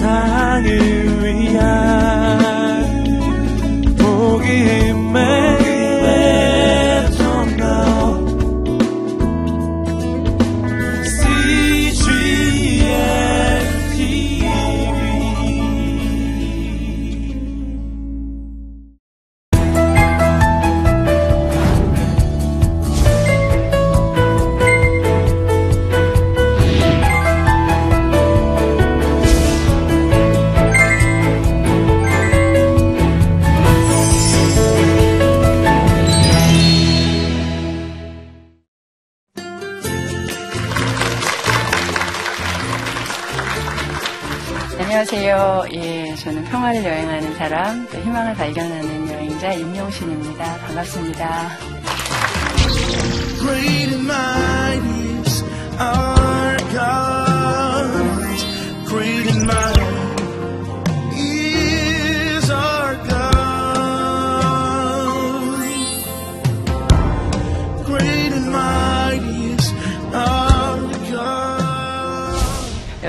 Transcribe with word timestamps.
세상을 0.00 1.09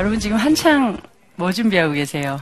여러분 0.01 0.19
지금 0.19 0.35
한창 0.35 0.97
뭐 1.35 1.51
준비하고 1.51 1.93
계세요? 1.93 2.39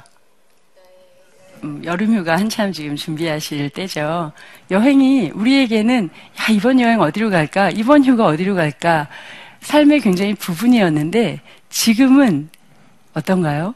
음, 1.62 1.82
여름휴가 1.84 2.38
한참 2.38 2.72
지금 2.72 2.96
준비하실 2.96 3.72
때죠. 3.72 4.32
여행이 4.72 5.32
우리에게는 5.32 6.06
야 6.40 6.54
이번 6.54 6.80
여행 6.80 7.02
어디로 7.02 7.30
갈까? 7.30 7.70
이번 7.70 8.06
휴가 8.06 8.28
어디로 8.28 8.56
갈까? 8.56 9.10
삶의 9.60 10.00
굉장히 10.00 10.36
부분이었는데 10.36 11.42
지금은 11.68 12.48
어떤가요? 13.14 13.76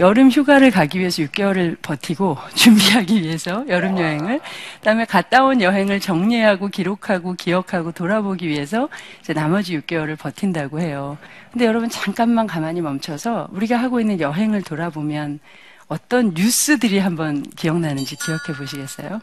여름 0.00 0.28
휴가를 0.28 0.72
가기 0.72 0.98
위해서 0.98 1.22
6개월을 1.22 1.76
버티고 1.80 2.36
준비하기 2.54 3.22
위해서 3.22 3.64
여름 3.68 3.96
여행을 3.96 4.40
그다음에 4.78 5.04
갔다 5.04 5.44
온 5.44 5.62
여행을 5.62 6.00
정리하고 6.00 6.68
기록하고 6.68 7.34
기억하고 7.34 7.92
돌아보기 7.92 8.48
위해서 8.48 8.88
이제 9.20 9.32
나머지 9.32 9.78
6개월을 9.78 10.18
버틴다고 10.18 10.80
해요. 10.80 11.16
근데 11.52 11.66
여러분 11.66 11.88
잠깐만 11.88 12.46
가만히 12.48 12.80
멈춰서 12.80 13.48
우리가 13.52 13.76
하고 13.76 14.00
있는 14.00 14.18
여행을 14.18 14.62
돌아보면 14.62 15.38
어떤 15.86 16.34
뉴스들이 16.34 16.98
한번 16.98 17.42
기억나는지 17.42 18.16
기억해 18.16 18.58
보시겠어요? 18.58 19.20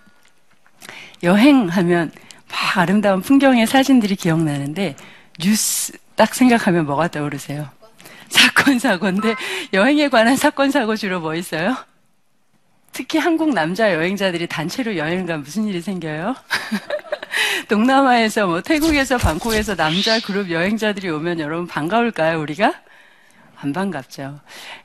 여행하면 1.23 2.11
막 2.49 2.77
아름다운 2.77 3.21
풍경의 3.21 3.67
사진들이 3.67 4.15
기억나는데 4.15 4.95
뉴스 5.39 5.93
딱 6.15 6.33
생각하면 6.33 6.85
뭐가 6.85 7.09
떠오르세요? 7.09 7.80
사건 8.31 8.79
사고인데 8.79 9.35
여행에 9.73 10.09
관한 10.09 10.35
사건 10.35 10.71
사고 10.71 10.95
주로 10.95 11.19
뭐 11.19 11.35
있어요? 11.35 11.75
특히 12.91 13.19
한국 13.19 13.53
남자 13.53 13.93
여행자들이 13.93 14.47
단체로 14.47 14.97
여행 14.97 15.25
가 15.25 15.37
무슨 15.37 15.65
일이 15.67 15.81
생겨요? 15.81 16.35
동남아에서 17.69 18.47
뭐 18.47 18.61
태국에서 18.61 19.17
방콕에서 19.17 19.75
남자 19.75 20.19
그룹 20.19 20.49
여행자들이 20.49 21.09
오면 21.09 21.39
여러분 21.39 21.67
반가울까요, 21.67 22.41
우리가? 22.41 22.73
안 23.63 23.73
반갑죠. 23.73 24.39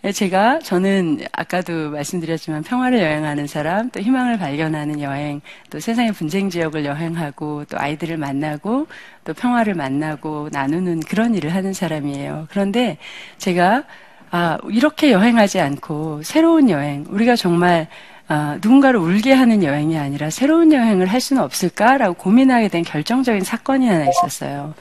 예, 0.05 0.13
제가 0.13 0.59
저는 0.59 1.21
아까도 1.33 1.91
말씀드렸지만 1.91 2.63
평화를 2.63 3.01
여행하는 3.01 3.47
사람, 3.47 3.89
또 3.89 4.01
희망을 4.01 4.39
발견하는 4.39 5.01
여행, 5.01 5.41
또 5.71 5.81
세상의 5.81 6.13
분쟁 6.13 6.51
지역을 6.51 6.85
여행하고 6.85 7.65
또 7.71 7.79
아이들을 7.79 8.19
만나고 8.19 8.87
또 9.25 9.33
평화를 9.33 9.75
만나고 9.75 10.51
나누는 10.53 11.01
그런 11.01 11.35
일을 11.35 11.55
하는 11.55 11.73
사람이에요. 11.73 12.49
그런데 12.51 12.99
제가 13.39 13.85
아, 14.31 14.59
이렇게 14.69 15.11
여행하지 15.11 15.59
않고 15.61 16.23
새로운 16.23 16.69
여행, 16.69 17.07
우리가 17.09 17.35
정말 17.37 17.89
아, 18.29 18.59
누군가를 18.61 18.99
울게 18.99 19.33
하는 19.33 19.63
여행이 19.63 19.97
아니라 19.97 20.31
새로운 20.31 20.73
여행을 20.73 21.07
할 21.07 21.21
수는 21.21 21.43
없을까라고 21.43 22.15
고민하게 22.15 22.69
된 22.69 22.83
결정적인 22.83 23.43
사건이 23.43 23.87
하나 23.87 24.07
있었어요. 24.09 24.75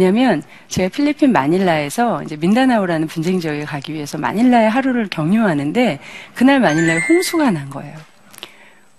뭐냐면 0.00 0.40
제가 0.68 0.88
필리핀 0.88 1.32
마닐라에서 1.32 2.22
이제 2.22 2.36
민다나오라는 2.36 3.08
분쟁 3.08 3.40
지역에 3.40 3.64
가기 3.64 3.92
위해서 3.92 4.18
마닐라에 4.18 4.68
하루를 4.68 5.08
경유하는데 5.08 5.98
그날 6.32 6.60
마닐라에 6.60 7.00
홍수가 7.08 7.50
난 7.50 7.68
거예요. 7.70 7.98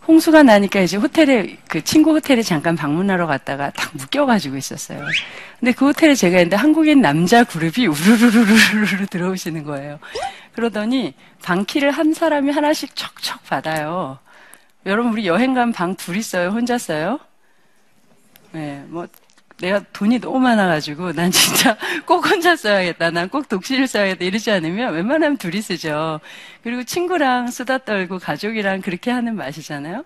홍수가 0.05 0.43
나니까 0.43 0.81
이제 0.81 0.97
호텔에 0.97 1.55
그 1.69 1.81
친구 1.81 2.11
호텔에 2.11 2.41
잠깐 2.41 2.75
방문하러 2.75 3.25
갔다가 3.25 3.69
딱 3.69 3.91
묶여가지고 3.93 4.57
있었어요. 4.57 5.05
근데 5.61 5.71
그 5.71 5.85
호텔에 5.85 6.13
제가 6.13 6.39
있는데 6.39 6.57
한국인 6.57 6.99
남자 6.99 7.45
그룹이 7.45 7.87
우르르르르르 7.87 9.05
들어오시는 9.05 9.63
거예요. 9.63 9.97
그러더니 10.55 11.13
방키를 11.41 11.91
한 11.91 12.13
사람이 12.13 12.51
하나씩 12.51 12.97
척척 12.97 13.45
받아요. 13.45 14.19
여러분 14.85 15.13
우리 15.13 15.25
여행 15.25 15.53
간 15.53 15.71
방 15.71 15.95
둘 15.95 16.17
있어요? 16.17 16.49
혼자 16.49 16.77
써요? 16.77 17.17
네, 18.51 18.83
뭐 18.87 19.07
내가 19.61 19.81
돈이 19.93 20.19
너무 20.19 20.39
많아가지고 20.39 21.13
난 21.13 21.31
진짜 21.31 21.77
꼭 22.05 22.25
혼자 22.29 22.55
써야겠다. 22.55 23.11
난 23.11 23.29
꼭 23.29 23.47
독실을 23.47 23.87
써야겠다. 23.87 24.25
이러지 24.25 24.51
않으면 24.51 24.93
웬만하면 24.93 25.37
둘이 25.37 25.61
쓰죠. 25.61 26.19
그리고 26.63 26.83
친구랑 26.83 27.47
수다 27.51 27.79
떨고 27.79 28.19
가족이랑 28.19 28.81
그렇게 28.81 29.11
하는 29.11 29.35
맛이잖아요. 29.35 30.03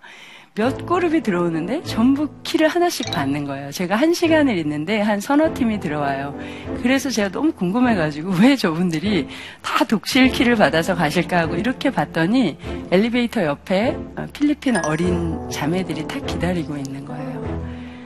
몇 0.57 0.85
그룹이 0.85 1.21
들어오는데 1.21 1.83
전부 1.83 2.29
키를 2.43 2.69
하나씩 2.69 3.11
받는 3.11 3.43
거예요. 3.45 3.71
제가 3.71 3.97
한 3.97 4.13
시간을 4.13 4.57
있는데 4.59 5.01
한 5.01 5.19
서너 5.19 5.53
팀이 5.53 5.81
들어와요. 5.81 6.37
그래서 6.81 7.09
제가 7.09 7.27
너무 7.29 7.51
궁금해가지고 7.51 8.31
왜 8.41 8.55
저분들이 8.55 9.27
다 9.61 9.83
독실 9.83 10.29
키를 10.29 10.55
받아서 10.55 10.95
가실까 10.95 11.39
하고 11.39 11.55
이렇게 11.55 11.89
봤더니 11.89 12.57
엘리베이터 12.91 13.43
옆에 13.43 13.97
필리핀 14.31 14.77
어린 14.85 15.37
자매들이 15.49 16.07
다 16.07 16.19
기다리고 16.19 16.77
있는 16.77 17.03
거예요. 17.03 17.64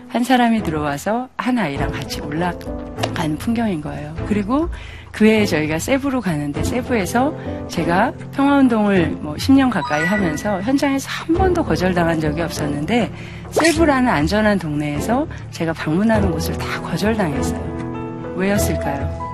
한 0.10 0.24
사람이 0.24 0.64
들어와서 0.64 1.30
한 1.38 1.58
아이랑 1.58 1.92
같이 1.92 2.20
올라간 2.20 3.38
풍경인 3.38 3.80
거예요. 3.82 4.16
그리고 4.28 4.68
그 5.12 5.26
해에 5.26 5.46
저희가 5.46 5.78
세부로 5.78 6.20
가는데 6.20 6.64
세부에서 6.64 7.68
제가 7.68 8.12
평화운동을 8.34 9.18
뭐 9.22 9.36
10년 9.36 9.70
가까이 9.70 10.04
하면서 10.06 10.62
현장에서 10.62 11.08
한 11.10 11.36
번도 11.36 11.64
거절당한 11.64 12.20
적이 12.20 12.42
없었는데 12.42 13.12
세부라는 13.52 14.10
안전한 14.10 14.58
동네에서 14.58 15.28
제가 15.52 15.74
방문하는 15.74 16.32
곳을 16.32 16.58
다 16.58 16.82
거절당했어요. 16.82 18.34
왜였을까요? 18.36 19.30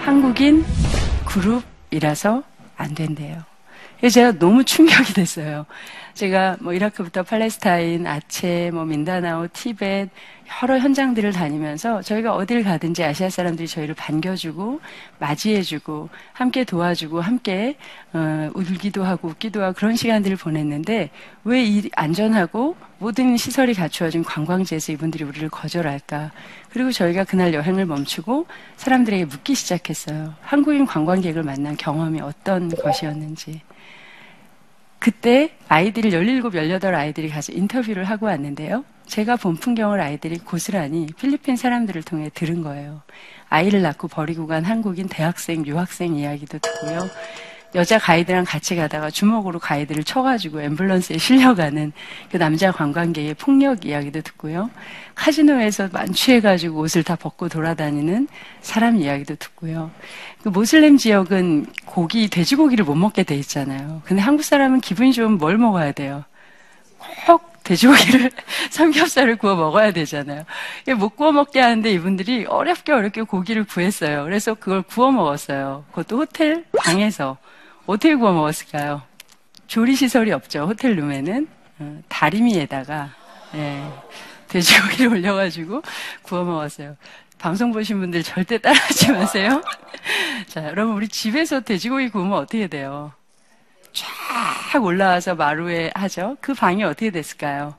한국인 0.00 0.64
그룹이라서 1.24 2.42
안 2.76 2.94
된대요. 2.94 3.42
제가 4.10 4.38
너무 4.38 4.64
충격이 4.64 5.12
됐어요. 5.12 5.66
제가 6.18 6.56
뭐 6.58 6.72
이라크부터 6.72 7.22
팔레스타인, 7.22 8.04
아체, 8.08 8.72
뭐 8.72 8.84
민다나오, 8.84 9.46
티벳 9.52 10.08
여러 10.62 10.78
현장들을 10.78 11.30
다니면서 11.32 12.02
저희가 12.02 12.34
어딜 12.34 12.64
가든지 12.64 13.04
아시아 13.04 13.30
사람들이 13.30 13.68
저희를 13.68 13.94
반겨주고 13.94 14.80
맞이해주고 15.20 16.08
함께 16.32 16.64
도와주고 16.64 17.20
함께 17.20 17.76
어, 18.14 18.50
울기도 18.54 19.04
하고 19.04 19.28
웃기도 19.28 19.62
하고 19.62 19.74
그런 19.74 19.94
시간들을 19.94 20.36
보냈는데 20.38 21.10
왜 21.44 21.62
이 21.68 21.88
안전하고 21.94 22.74
모든 22.98 23.36
시설이 23.36 23.74
갖추어진 23.74 24.24
관광지에서 24.24 24.90
이분들이 24.92 25.22
우리를 25.22 25.48
거절할까? 25.50 26.32
그리고 26.70 26.90
저희가 26.90 27.22
그날 27.24 27.54
여행을 27.54 27.86
멈추고 27.86 28.46
사람들에게 28.76 29.26
묻기 29.26 29.54
시작했어요. 29.54 30.34
한국인 30.40 30.84
관광객을 30.84 31.44
만난 31.44 31.76
경험이 31.76 32.20
어떤 32.22 32.70
것이었는지. 32.70 33.60
그때 34.98 35.50
아이들이 35.68 36.10
17, 36.10 36.42
18 36.42 36.94
아이들이 36.94 37.28
가서 37.28 37.52
인터뷰를 37.52 38.04
하고 38.04 38.26
왔는데요. 38.26 38.84
제가 39.06 39.36
본 39.36 39.56
풍경을 39.56 40.00
아이들이 40.00 40.38
고스란히 40.38 41.06
필리핀 41.18 41.56
사람들을 41.56 42.02
통해 42.02 42.30
들은 42.34 42.62
거예요. 42.62 43.02
아이를 43.48 43.80
낳고 43.80 44.08
버리고 44.08 44.46
간 44.46 44.64
한국인 44.64 45.08
대학생, 45.08 45.64
유학생 45.66 46.14
이야기도 46.14 46.58
듣고요. 46.58 47.08
여자 47.74 47.98
가이드랑 47.98 48.44
같이 48.44 48.76
가다가 48.76 49.10
주먹으로 49.10 49.58
가이드를 49.58 50.02
쳐가지고 50.02 50.60
앰뷸런스에 50.60 51.18
실려가는 51.18 51.92
그 52.30 52.38
남자 52.38 52.72
관광객의 52.72 53.34
폭력 53.34 53.84
이야기도 53.84 54.22
듣고요. 54.22 54.70
카지노에서 55.14 55.90
만취해가지고 55.92 56.78
옷을 56.80 57.02
다 57.02 57.16
벗고 57.16 57.48
돌아다니는 57.48 58.28
사람 58.62 58.96
이야기도 58.96 59.34
듣고요. 59.34 59.90
그 60.42 60.48
모슬렘 60.48 60.96
지역은 60.96 61.66
고기, 61.84 62.28
돼지고기를 62.28 62.84
못 62.84 62.94
먹게 62.94 63.22
돼 63.22 63.34
있잖아요. 63.36 64.00
근데 64.04 64.22
한국 64.22 64.44
사람은 64.44 64.80
기분이 64.80 65.12
좋으면 65.12 65.36
뭘 65.36 65.58
먹어야 65.58 65.92
돼요? 65.92 66.24
꼭 67.26 67.62
돼지고기를 67.64 68.30
삼겹살을 68.70 69.36
구워 69.36 69.56
먹어야 69.56 69.92
되잖아요. 69.92 70.44
못 70.96 71.10
구워 71.10 71.32
먹게 71.32 71.60
하는데 71.60 71.90
이분들이 71.92 72.46
어렵게 72.46 72.92
어렵게 72.92 73.22
고기를 73.22 73.64
구했어요. 73.64 74.24
그래서 74.24 74.54
그걸 74.54 74.80
구워 74.80 75.12
먹었어요. 75.12 75.84
그것도 75.90 76.18
호텔 76.18 76.64
방에서 76.78 77.36
어떻게 77.88 78.14
구워 78.14 78.32
먹었을까요? 78.32 79.02
조리 79.66 79.96
시설이 79.96 80.30
없죠. 80.32 80.66
호텔 80.66 80.94
룸에는 80.94 81.48
어, 81.78 82.02
다리미에다가 82.08 83.14
예, 83.54 83.82
돼지고기를 84.48 85.08
올려가지고 85.16 85.82
구워 86.20 86.44
먹었어요. 86.44 86.96
방송 87.38 87.72
보신 87.72 87.98
분들 87.98 88.22
절대 88.24 88.58
따라하지 88.58 89.12
마세요. 89.12 89.62
자, 90.48 90.64
여러분 90.64 90.96
우리 90.96 91.08
집에서 91.08 91.60
돼지고기 91.60 92.10
구우면 92.10 92.36
어떻게 92.36 92.66
돼요? 92.66 93.12
쫙 93.94 94.84
올라와서 94.84 95.34
마루에 95.34 95.90
하죠. 95.94 96.36
그 96.42 96.52
방이 96.52 96.84
어떻게 96.84 97.10
됐을까요? 97.10 97.74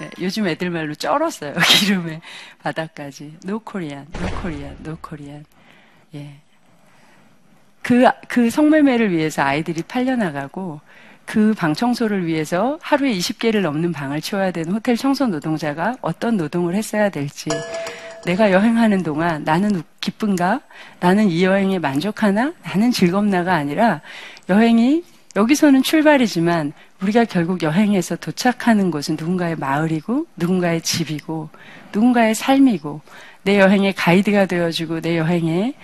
네, 0.00 0.10
요즘 0.20 0.48
애들 0.48 0.70
말로 0.70 0.96
쩔었어요. 0.96 1.54
기름에 1.78 2.20
바닥까지. 2.60 3.38
노코리안, 3.44 4.08
노코리안, 4.18 4.78
노코리안. 4.80 5.44
예. 6.16 6.40
그, 7.84 8.04
그 8.26 8.50
성매매를 8.50 9.12
위해서 9.12 9.42
아이들이 9.42 9.82
팔려나가고 9.82 10.80
그 11.26 11.54
방 11.56 11.74
청소를 11.74 12.26
위해서 12.26 12.78
하루에 12.82 13.12
20개를 13.14 13.60
넘는 13.60 13.92
방을 13.92 14.20
치워야 14.20 14.50
되는 14.50 14.72
호텔 14.72 14.96
청소 14.96 15.26
노동자가 15.26 15.96
어떤 16.00 16.36
노동을 16.36 16.74
했어야 16.74 17.08
될지 17.08 17.48
내가 18.26 18.50
여행하는 18.52 19.02
동안 19.02 19.44
나는 19.44 19.82
기쁜가? 20.00 20.60
나는 21.00 21.28
이 21.28 21.44
여행에 21.44 21.78
만족하나? 21.78 22.52
나는 22.62 22.90
즐겁나가 22.90 23.54
아니라 23.54 24.00
여행이 24.48 25.04
여기서는 25.36 25.82
출발이지만 25.82 26.72
우리가 27.02 27.24
결국 27.24 27.62
여행에서 27.62 28.16
도착하는 28.16 28.90
곳은 28.90 29.16
누군가의 29.18 29.56
마을이고 29.56 30.26
누군가의 30.36 30.80
집이고 30.80 31.50
누군가의 31.92 32.34
삶이고 32.34 33.00
내 33.42 33.60
여행의 33.60 33.92
가이드가 33.94 34.46
되어주고 34.46 35.00
내 35.00 35.18
여행의 35.18 35.74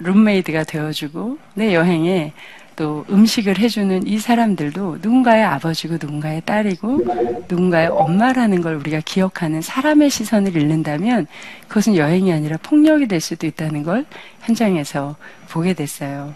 룸메이드가 0.00 0.64
되어주고 0.64 1.38
내 1.54 1.74
여행에 1.74 2.32
또 2.76 3.04
음식을 3.10 3.58
해주는 3.58 4.06
이 4.06 4.18
사람들도 4.18 4.98
누군가의 5.02 5.44
아버지고 5.44 5.94
누군가의 5.94 6.42
딸이고 6.46 7.44
누군가의 7.48 7.88
엄마라는 7.88 8.62
걸 8.62 8.76
우리가 8.76 9.00
기억하는 9.04 9.60
사람의 9.60 10.08
시선을 10.08 10.56
잃는다면 10.56 11.26
그것은 11.68 11.96
여행이 11.96 12.32
아니라 12.32 12.56
폭력이 12.62 13.06
될 13.06 13.20
수도 13.20 13.46
있다는 13.46 13.82
걸 13.82 14.06
현장에서 14.42 15.16
보게 15.50 15.74
됐어요. 15.74 16.32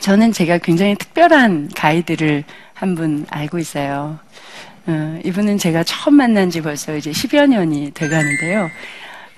저는 0.00 0.32
제가 0.32 0.58
굉장히 0.58 0.94
특별한 0.94 1.70
가이드를 1.74 2.44
한 2.72 2.94
분 2.94 3.26
알고 3.28 3.58
있어요. 3.58 4.18
어, 4.86 5.18
이분은 5.24 5.58
제가 5.58 5.82
처음 5.82 6.14
만난 6.14 6.48
지 6.48 6.62
벌써 6.62 6.96
이제 6.96 7.10
10여 7.10 7.46
년이 7.48 7.90
돼가는데요. 7.90 8.70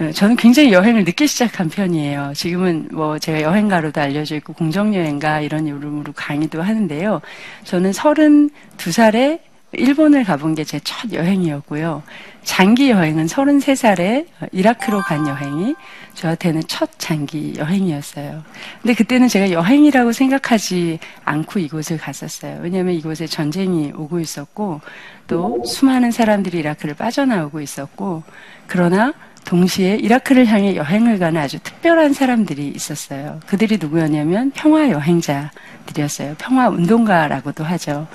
어, 0.01 0.11
저는 0.13 0.37
굉장히 0.37 0.73
여행을 0.73 1.05
늦게 1.05 1.27
시작한 1.27 1.69
편이에요. 1.69 2.33
지금은 2.35 2.89
뭐 2.93 3.19
제가 3.19 3.43
여행가로도 3.43 4.01
알려져 4.01 4.37
있고 4.37 4.55
공정여행가 4.55 5.41
이런 5.41 5.67
이름으로 5.67 6.13
강의도 6.15 6.63
하는데요. 6.63 7.21
저는 7.65 7.91
32살에 7.91 9.41
일본을 9.73 10.25
가본 10.25 10.55
게 10.57 10.65
제 10.65 10.81
첫 10.83 11.13
여행이었고요. 11.13 12.03
장기 12.43 12.91
여행은 12.91 13.27
33살에 13.27 14.27
이라크로 14.53 15.01
간 15.03 15.27
여행이 15.29 15.75
저한테는 16.15 16.63
첫 16.67 16.91
장기 16.99 17.55
여행이었어요. 17.57 18.43
근데 18.83 18.95
그때는 18.95 19.29
제가 19.29 19.51
여행이라고 19.53 20.13
생각하지 20.13 20.99
않고 21.25 21.61
이곳을 21.61 21.99
갔었어요. 21.99 22.59
왜냐하면 22.63 22.95
이곳에 22.95 23.27
전쟁이 23.27 23.93
오고 23.95 24.19
있었고 24.19 24.81
또 25.29 25.63
수많은 25.65 26.11
사람들이 26.11 26.59
이라크를 26.59 26.95
빠져나오고 26.95 27.61
있었고 27.61 28.23
그러나 28.67 29.13
동시에 29.45 29.97
이라크를 29.97 30.47
향해 30.47 30.77
여행을 30.77 31.19
가는 31.19 31.41
아주 31.41 31.59
특별한 31.61 32.13
사람들이 32.13 32.69
있었어요. 32.69 33.41
그들이 33.47 33.79
누구였냐면 33.79 34.51
평화 34.55 34.91
여행자들이었어요. 34.91 36.37
평화 36.39 36.69
운동가라고도 36.69 37.65
하죠. 37.65 38.07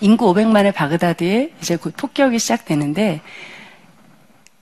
인구 0.00 0.32
500만의 0.32 0.74
바그다드에 0.74 1.52
이제 1.60 1.76
곧 1.76 1.94
폭격이 1.96 2.38
시작되는데 2.38 3.20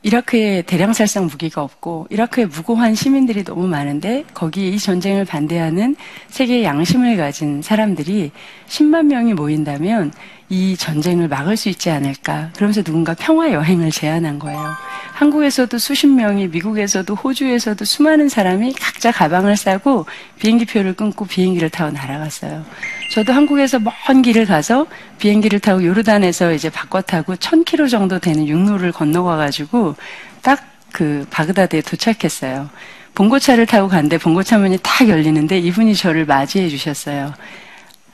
이라크에 0.03 0.63
대량 0.63 0.93
살상 0.93 1.27
무기가 1.27 1.63
없고 1.63 2.07
이라크에 2.11 2.47
무고한 2.47 2.95
시민들이 2.95 3.43
너무 3.43 3.67
많은데 3.67 4.25
거기에 4.33 4.69
이 4.69 4.79
전쟁을 4.79 5.25
반대하는 5.25 5.97
세계의 6.29 6.65
양심을 6.65 7.17
가진 7.17 7.63
사람들이 7.63 8.31
10만 8.69 9.07
명이 9.07 9.35
모인다면 9.35 10.13
이 10.49 10.77
전쟁을 10.77 11.29
막을 11.29 11.57
수 11.57 11.69
있지 11.69 11.91
않을까. 11.91 12.51
그러면서 12.55 12.83
누군가 12.83 13.15
평화 13.15 13.53
여행을 13.53 13.91
제안한 13.91 14.39
거예요. 14.39 14.75
한국에서도 15.13 15.77
수십 15.79 16.07
명이, 16.07 16.49
미국에서도 16.49 17.15
호주에서도 17.15 17.85
수많은 17.85 18.29
사람이 18.29 18.73
각자 18.75 19.13
가방을 19.13 19.57
싸고 19.57 20.07
비행기표를 20.39 20.95
끊고 20.95 21.25
비행기를 21.27 21.71
타고 21.71 21.91
날아갔어요. 21.91 22.65
저도 23.13 23.33
한국에서 23.33 23.79
먼 23.79 24.23
길을 24.23 24.47
가서 24.47 24.87
비행기를 25.19 25.61
타고 25.61 25.85
요르단에서 25.85 26.53
이제 26.53 26.71
바꿔 26.71 27.01
타고 27.03 27.35
1000km 27.35 27.91
정도 27.91 28.19
되는 28.19 28.47
육로를 28.47 28.93
건너가 28.93 29.37
가지고 29.37 29.97
딱 30.43 30.79
그 30.93 31.27
바그다드에 31.31 31.83
도착했어요. 31.83 32.69
봉고차를 33.15 33.67
타고 33.67 33.89
갔는데 33.89 34.19
봉고차 34.19 34.59
문이 34.59 34.79
딱 34.83 35.09
열리는데 35.09 35.59
이분이 35.59 35.95
저를 35.95 36.25
맞이해 36.25 36.69
주셨어요. 36.69 37.35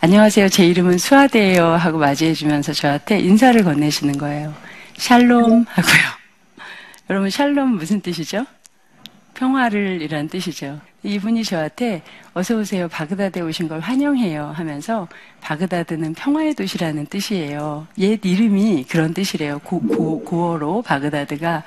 안녕하세요. 0.05 0.51
제 0.51 0.67
이름은 0.67 0.99
수아대예요. 0.99 1.65
하고 1.65 1.97
맞이해 1.97 2.35
주면서 2.35 2.75
저한테 2.75 3.21
인사를 3.21 3.65
건네시는 3.65 4.19
거예요. 4.19 4.53
샬롬 4.99 5.65
하고요. 5.67 6.03
여러분 7.09 7.31
샬롬 7.31 7.77
무슨 7.77 8.03
뜻이죠? 8.03 8.45
평화를 9.33 10.03
이란 10.03 10.29
뜻이죠. 10.29 10.79
이분이 11.05 11.43
저한테 11.45 12.03
어서 12.35 12.55
오세요. 12.55 12.87
바그다드에 12.89 13.41
오신 13.41 13.67
걸 13.67 13.81
환영해요 13.81 14.53
하면서 14.55 15.09
바그다드는 15.41 16.13
평화의 16.13 16.53
도시라는 16.53 17.07
뜻이에요. 17.07 17.87
옛 17.97 18.21
이름이 18.23 18.85
그런 18.91 19.15
뜻이래요. 19.15 19.59
고, 19.61 19.81
고, 19.81 20.23
고어로 20.23 20.83
바그다드가 20.83 21.63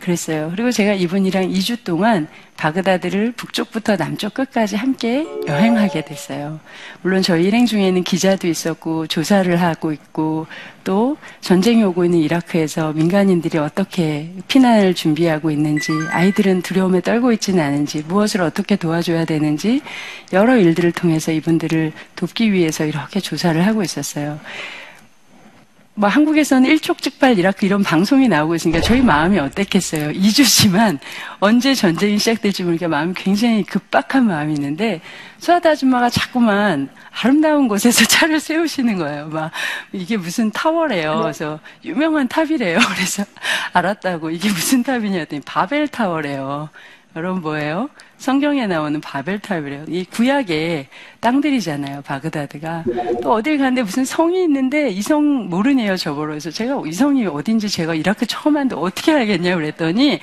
그랬어요. 0.00 0.50
그리고 0.54 0.70
제가 0.70 0.94
이분이랑 0.94 1.48
2주 1.50 1.84
동안 1.84 2.28
바그다드를 2.56 3.32
북쪽부터 3.32 3.96
남쪽 3.96 4.34
끝까지 4.34 4.76
함께 4.76 5.26
여행하게 5.46 6.04
됐어요. 6.04 6.58
물론 7.02 7.22
저희 7.22 7.44
일행 7.44 7.66
중에는 7.66 8.02
기자도 8.02 8.48
있었고 8.48 9.06
조사를 9.06 9.54
하고 9.60 9.92
있고 9.92 10.46
또 10.82 11.16
전쟁이 11.40 11.84
오고 11.84 12.04
있는 12.04 12.18
이라크에서 12.18 12.92
민간인들이 12.92 13.58
어떻게 13.58 14.32
피난을 14.48 14.94
준비하고 14.94 15.50
있는지 15.50 15.92
아이들은 16.10 16.62
두려움에 16.62 17.00
떨고 17.00 17.32
있지는 17.32 17.62
않은지 17.62 18.02
무엇을 18.08 18.40
어떻게 18.40 18.74
도와줘야 18.76 19.24
되는지 19.24 19.82
여러 20.32 20.56
일들을 20.56 20.92
통해서 20.92 21.30
이분들을 21.30 21.92
돕기 22.16 22.52
위해서 22.52 22.84
이렇게 22.84 23.20
조사를 23.20 23.64
하고 23.64 23.82
있었어요. 23.82 24.40
뭐 25.98 26.08
한국에서는 26.08 26.70
일촉즉발 26.70 27.40
이라크 27.40 27.66
이런 27.66 27.82
방송이 27.82 28.28
나오고 28.28 28.54
있으니까 28.54 28.80
저희 28.80 29.00
마음이 29.02 29.36
어땠겠어요. 29.40 30.10
2주지만 30.14 31.00
언제 31.40 31.74
전쟁이 31.74 32.18
시작될지 32.18 32.62
모르니까 32.62 32.86
마음이 32.86 33.14
굉장히 33.14 33.64
급박한 33.64 34.24
마음이 34.24 34.54
있는데 34.54 35.00
수아드 35.38 35.66
아줌마가 35.66 36.08
자꾸만 36.08 36.88
아름다운 37.20 37.66
곳에서 37.66 38.04
차를 38.06 38.38
세우시는 38.38 38.96
거예요. 38.96 39.26
막 39.26 39.50
이게 39.90 40.16
무슨 40.16 40.52
타워래요. 40.52 41.18
그래서 41.20 41.58
유명한 41.84 42.28
탑이래요. 42.28 42.78
그래서 42.94 43.24
알았다고 43.72 44.30
이게 44.30 44.50
무슨 44.50 44.84
탑이냐 44.84 45.18
했더니 45.18 45.42
바벨 45.44 45.88
타워래요. 45.88 46.68
여러분 47.16 47.42
뭐예요? 47.42 47.88
성경에 48.18 48.66
나오는 48.66 49.00
바벨탑이래요. 49.00 49.84
이 49.88 50.04
구약의 50.04 50.88
땅들이잖아요. 51.20 52.02
바그다드가. 52.02 52.84
또 53.22 53.32
어딜 53.32 53.58
가는데 53.58 53.82
무슨 53.82 54.04
성이 54.04 54.42
있는데 54.42 54.90
이 54.90 55.00
성 55.02 55.48
모르네요. 55.48 55.96
저보러. 55.96 56.28
그래서 56.30 56.50
제가 56.50 56.82
이 56.86 56.92
성이 56.92 57.24
어딘지 57.26 57.68
제가 57.68 57.94
이렇게 57.94 58.26
처음 58.26 58.56
하는데 58.56 58.74
어떻게 58.76 59.12
알겠냐 59.12 59.54
그랬더니 59.54 60.18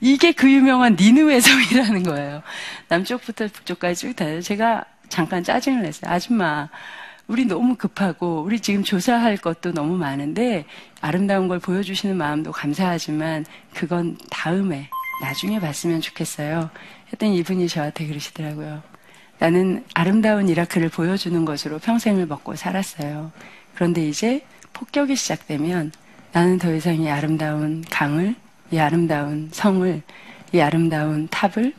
이게 0.00 0.32
그 0.32 0.50
유명한 0.50 0.96
니누의 0.98 1.40
성이라는 1.40 2.02
거예요. 2.02 2.42
남쪽부터 2.88 3.48
북쪽까지 3.52 4.00
쭉 4.08 4.16
다녀요. 4.16 4.40
제가 4.40 4.84
잠깐 5.08 5.44
짜증을 5.44 5.82
냈어요. 5.82 6.10
아줌마. 6.10 6.68
우리 7.28 7.44
너무 7.44 7.74
급하고 7.74 8.42
우리 8.42 8.60
지금 8.60 8.82
조사할 8.84 9.36
것도 9.36 9.72
너무 9.72 9.96
많은데 9.96 10.64
아름다운 11.00 11.48
걸 11.48 11.58
보여주시는 11.58 12.16
마음도 12.16 12.52
감사하지만 12.52 13.44
그건 13.74 14.16
다음에 14.30 14.88
나중에 15.20 15.60
봤으면 15.60 16.00
좋겠어요. 16.00 16.70
했더니 17.12 17.36
이분이 17.38 17.68
저한테 17.68 18.06
그러시더라고요. 18.06 18.82
나는 19.38 19.84
아름다운 19.94 20.48
이라크를 20.48 20.88
보여주는 20.88 21.44
것으로 21.44 21.78
평생을 21.78 22.26
먹고 22.26 22.56
살았어요. 22.56 23.32
그런데 23.74 24.06
이제 24.08 24.44
폭격이 24.72 25.16
시작되면 25.16 25.92
나는 26.32 26.58
더 26.58 26.74
이상 26.74 26.94
이 26.96 27.08
아름다운 27.08 27.84
강을, 27.90 28.34
이 28.70 28.78
아름다운 28.78 29.48
성을, 29.52 30.02
이 30.52 30.60
아름다운 30.60 31.28
탑을 31.28 31.72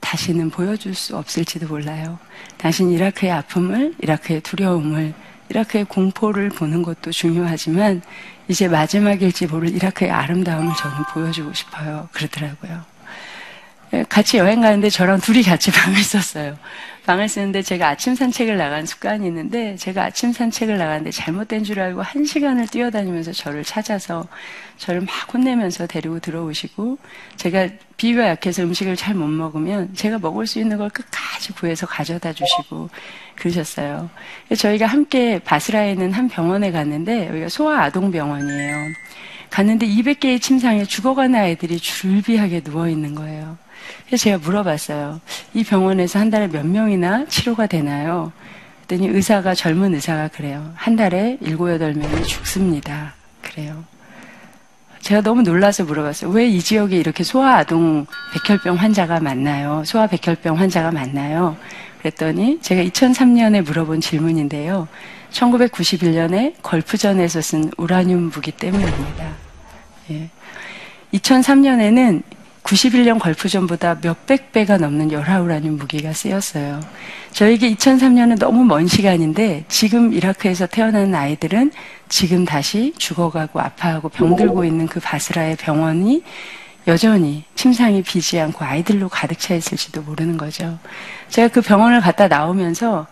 다시는 0.00 0.50
보여줄 0.50 0.94
수 0.94 1.16
없을지도 1.16 1.68
몰라요. 1.68 2.18
당신 2.56 2.90
이라크의 2.90 3.32
아픔을, 3.32 3.94
이라크의 4.02 4.40
두려움을, 4.40 5.14
이라크의 5.50 5.84
공포를 5.84 6.48
보는 6.48 6.82
것도 6.82 7.10
중요하지만 7.10 8.02
이제 8.48 8.68
마지막일지 8.68 9.46
모를 9.46 9.68
이라크의 9.68 10.10
아름다움을 10.10 10.74
저는 10.76 10.96
보여주고 11.12 11.52
싶어요. 11.52 12.08
그러더라고요. 12.12 12.82
예, 13.92 14.04
같이 14.08 14.38
여행 14.38 14.60
가는데 14.60 14.88
저랑 14.88 15.20
둘이 15.20 15.42
같이 15.42 15.70
방을 15.72 16.00
썼어요. 16.02 16.56
방을 17.06 17.28
쓰는데 17.28 17.62
제가 17.62 17.88
아침 17.88 18.14
산책을 18.14 18.56
나간 18.56 18.86
습관이 18.86 19.26
있는데 19.26 19.76
제가 19.76 20.04
아침 20.04 20.32
산책을 20.32 20.76
나갔는데 20.78 21.10
잘못된 21.10 21.64
줄 21.64 21.80
알고 21.80 22.02
한 22.02 22.24
시간을 22.24 22.68
뛰어다니면서 22.68 23.32
저를 23.32 23.64
찾아서 23.64 24.26
저를 24.78 25.00
막 25.00 25.10
혼내면서 25.32 25.86
데리고 25.86 26.20
들어오시고 26.20 26.98
제가 27.36 27.68
비위가 27.96 28.28
약해서 28.28 28.62
음식을 28.62 28.96
잘 28.96 29.14
못 29.14 29.26
먹으면 29.26 29.94
제가 29.94 30.18
먹을 30.18 30.46
수 30.46 30.58
있는 30.60 30.78
걸 30.78 30.88
끝까지 30.90 31.52
구해서 31.52 31.86
가져다 31.86 32.32
주시고 32.32 32.88
그러셨어요. 33.34 34.08
저희가 34.56 34.86
함께 34.86 35.38
바스라에 35.40 35.92
있는 35.92 36.12
한 36.12 36.28
병원에 36.28 36.70
갔는데 36.70 37.28
여기가 37.28 37.48
소아 37.48 37.82
아동 37.82 38.10
병원이에요. 38.10 38.76
갔는데 39.50 39.86
200개의 39.86 40.40
침상에 40.40 40.84
죽어가는 40.84 41.38
아이들이 41.38 41.78
줄비하게 41.78 42.60
누워 42.60 42.88
있는 42.88 43.14
거예요. 43.14 43.58
그래서 44.06 44.24
제가 44.24 44.38
물어봤어요. 44.38 45.20
이 45.54 45.64
병원에서 45.64 46.18
한 46.18 46.30
달에 46.30 46.48
몇 46.48 46.66
명이나 46.66 47.26
치료가 47.26 47.66
되나요? 47.66 48.32
그랬더니 48.86 49.08
의사가 49.08 49.54
젊은 49.54 49.94
의사가 49.94 50.28
그래요. 50.28 50.72
한 50.74 50.96
달에 50.96 51.38
7, 51.42 51.56
8명이 51.56 52.24
죽습니다. 52.26 53.14
그래요. 53.42 53.84
제가 55.00 55.22
너무 55.22 55.42
놀라서 55.42 55.84
물어봤어요. 55.84 56.30
왜 56.30 56.46
이 56.46 56.60
지역에 56.60 56.96
이렇게 56.98 57.24
소아 57.24 57.56
아동 57.56 58.06
백혈병 58.34 58.76
환자가 58.76 59.20
많나요? 59.20 59.82
소아 59.86 60.06
백혈병 60.08 60.58
환자가 60.58 60.90
많나요? 60.90 61.56
그랬더니 62.00 62.60
제가 62.60 62.82
2003년에 62.82 63.62
물어본 63.62 64.00
질문인데요. 64.00 64.88
1991년에 65.32 66.54
걸프전에서 66.62 67.40
쓴 67.40 67.70
우라늄 67.76 68.30
무기 68.30 68.50
때문입니다. 68.50 69.28
예. 70.10 70.28
2003년에는 71.14 72.22
91년 72.70 73.18
걸프전보다 73.18 73.96
몇백 74.00 74.52
배가 74.52 74.76
넘는 74.76 75.10
열하우라늄 75.10 75.76
무기가 75.76 76.12
쓰였어요. 76.12 76.80
저에게 77.32 77.74
2003년은 77.74 78.38
너무 78.38 78.64
먼 78.64 78.86
시간인데 78.86 79.64
지금 79.66 80.12
이라크에서 80.12 80.66
태어난 80.66 81.12
아이들은 81.12 81.72
지금 82.08 82.44
다시 82.44 82.94
죽어가고 82.96 83.60
아파하고 83.60 84.08
병들고 84.10 84.64
있는 84.64 84.86
그 84.86 85.00
바스라의 85.00 85.56
병원이 85.56 86.22
여전히 86.86 87.42
침상이 87.56 88.02
비지 88.02 88.38
않고 88.38 88.64
아이들로 88.64 89.08
가득 89.08 89.38
차 89.40 89.54
있을지도 89.54 90.02
모르는 90.02 90.36
거죠. 90.36 90.78
제가 91.28 91.48
그 91.48 91.60
병원을 91.62 92.00
갔다 92.00 92.28
나오면서 92.28 93.08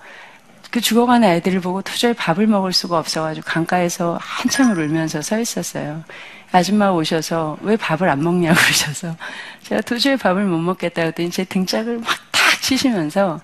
그 0.71 0.81
죽어가는 0.81 1.27
아이들을 1.27 1.61
보고 1.61 1.83
도저히 1.83 2.13
밥을 2.13 2.47
먹을 2.47 2.73
수가 2.73 2.99
없어가지고 2.99 3.45
강가에서 3.45 4.19
한참을 4.21 4.79
울면서 4.79 5.21
서 5.23 5.41
있었어요. 5.41 6.05
아줌마 6.53 6.91
오셔서 6.91 7.59
왜 7.63 7.77
밥을 7.77 8.09
안 8.09 8.23
먹냐고 8.23 8.57
그러셔서 8.59 9.17
제가 9.65 9.81
도저히 9.83 10.17
밥을 10.17 10.45
못 10.45 10.59
먹겠다 10.59 11.03
그랬더니 11.03 11.31
제 11.31 11.45
등짝을 11.45 11.99
막 11.99 12.29
탁 12.33 12.63
치시면서 12.63 13.41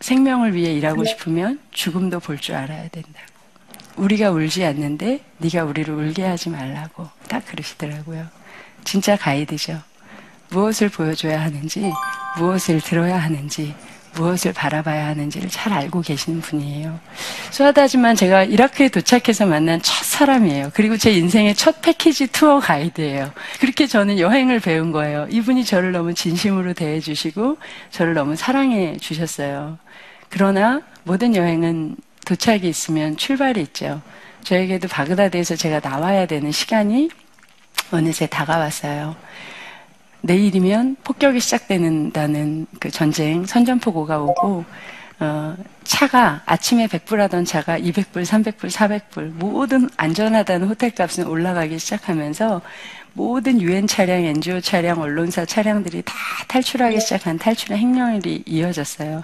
생명을 0.00 0.54
위해 0.54 0.72
일하고 0.74 1.04
싶으면 1.04 1.58
죽음도 1.72 2.20
볼 2.20 2.38
줄 2.38 2.54
알아야 2.54 2.88
된다고. 2.88 3.26
우리가 3.96 4.30
울지 4.30 4.64
않는데 4.64 5.20
네가 5.38 5.64
우리를 5.64 5.92
울게 5.94 6.24
하지 6.24 6.50
말라고 6.50 7.08
딱 7.28 7.46
그러시더라고요. 7.46 8.26
진짜 8.82 9.16
가이드죠. 9.16 9.80
무엇을 10.50 10.88
보여줘야 10.90 11.40
하는지, 11.40 11.90
무엇을 12.38 12.80
들어야 12.80 13.22
하는지, 13.22 13.74
무엇을 14.16 14.52
바라봐야 14.52 15.06
하는지를 15.08 15.48
잘 15.48 15.72
알고 15.72 16.00
계시는 16.02 16.40
분이에요. 16.40 16.98
수하다지만 17.50 18.16
제가 18.16 18.44
이라크에 18.44 18.88
도착해서 18.88 19.46
만난 19.46 19.80
첫 19.82 20.04
사람이에요. 20.04 20.70
그리고 20.74 20.96
제 20.96 21.12
인생의 21.12 21.54
첫 21.54 21.80
패키지 21.82 22.26
투어 22.28 22.60
가이드예요. 22.60 23.32
그렇게 23.60 23.86
저는 23.86 24.18
여행을 24.18 24.60
배운 24.60 24.92
거예요. 24.92 25.26
이분이 25.30 25.64
저를 25.64 25.92
너무 25.92 26.14
진심으로 26.14 26.74
대해주시고 26.74 27.58
저를 27.90 28.14
너무 28.14 28.36
사랑해 28.36 28.96
주셨어요. 28.98 29.78
그러나 30.28 30.80
모든 31.04 31.36
여행은 31.36 31.96
도착이 32.26 32.68
있으면 32.68 33.16
출발이 33.16 33.60
있죠. 33.62 34.00
저에게도 34.42 34.88
바그다드에서 34.88 35.56
제가 35.56 35.80
나와야 35.80 36.26
되는 36.26 36.52
시간이 36.52 37.10
어느새 37.90 38.26
다가왔어요. 38.26 39.16
내일이면 40.24 40.96
폭격이 41.04 41.38
시작되는다는 41.38 42.66
그 42.80 42.90
전쟁 42.90 43.44
선전포고가 43.44 44.20
오고 44.20 44.64
어, 45.20 45.56
차가 45.84 46.42
아침에 46.46 46.86
100불 46.86 47.18
하던 47.18 47.44
차가 47.44 47.78
200불, 47.78 48.24
300불, 48.24 48.70
400불 48.70 49.32
모든 49.34 49.88
안전하다는 49.96 50.66
호텔 50.66 50.90
값은 50.90 51.26
올라가기 51.26 51.78
시작하면서 51.78 52.62
모든 53.12 53.60
유엔 53.60 53.86
차량, 53.86 54.24
NGO 54.24 54.60
차량, 54.60 55.00
언론사 55.00 55.44
차량들이 55.44 56.02
다 56.02 56.14
탈출하기 56.48 57.00
시작한 57.00 57.38
탈출의 57.38 57.78
행렬이 57.78 58.42
이어졌어요. 58.46 59.22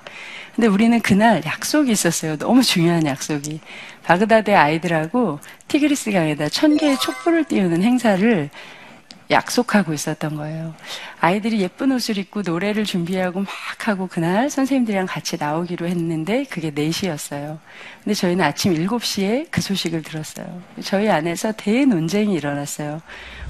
근데 0.54 0.68
우리는 0.68 1.00
그날 1.00 1.42
약속이 1.44 1.90
있었어요. 1.90 2.36
너무 2.36 2.62
중요한 2.62 3.04
약속이. 3.06 3.58
바그다드 4.04 4.54
아이들하고 4.54 5.40
티그리스 5.66 6.12
강에다 6.12 6.50
천 6.50 6.76
개의 6.76 6.98
촛불을 6.98 7.44
띄우는 7.44 7.82
행사를 7.82 8.50
약속하고 9.30 9.92
있었던 9.92 10.36
거예요. 10.36 10.74
아이들이 11.20 11.60
예쁜 11.60 11.92
옷을 11.92 12.18
입고 12.18 12.42
노래를 12.42 12.84
준비하고 12.84 13.40
막 13.40 13.48
하고 13.88 14.06
그날 14.08 14.50
선생님들이랑 14.50 15.06
같이 15.06 15.36
나오기로 15.38 15.86
했는데 15.86 16.44
그게 16.44 16.70
4시였어요. 16.72 17.58
근데 18.02 18.14
저희는 18.14 18.44
아침 18.44 18.74
7시에 18.74 19.46
그 19.50 19.60
소식을 19.60 20.02
들었어요. 20.02 20.62
저희 20.82 21.08
안에서 21.08 21.52
대논쟁이 21.52 22.34
일어났어요. 22.34 23.00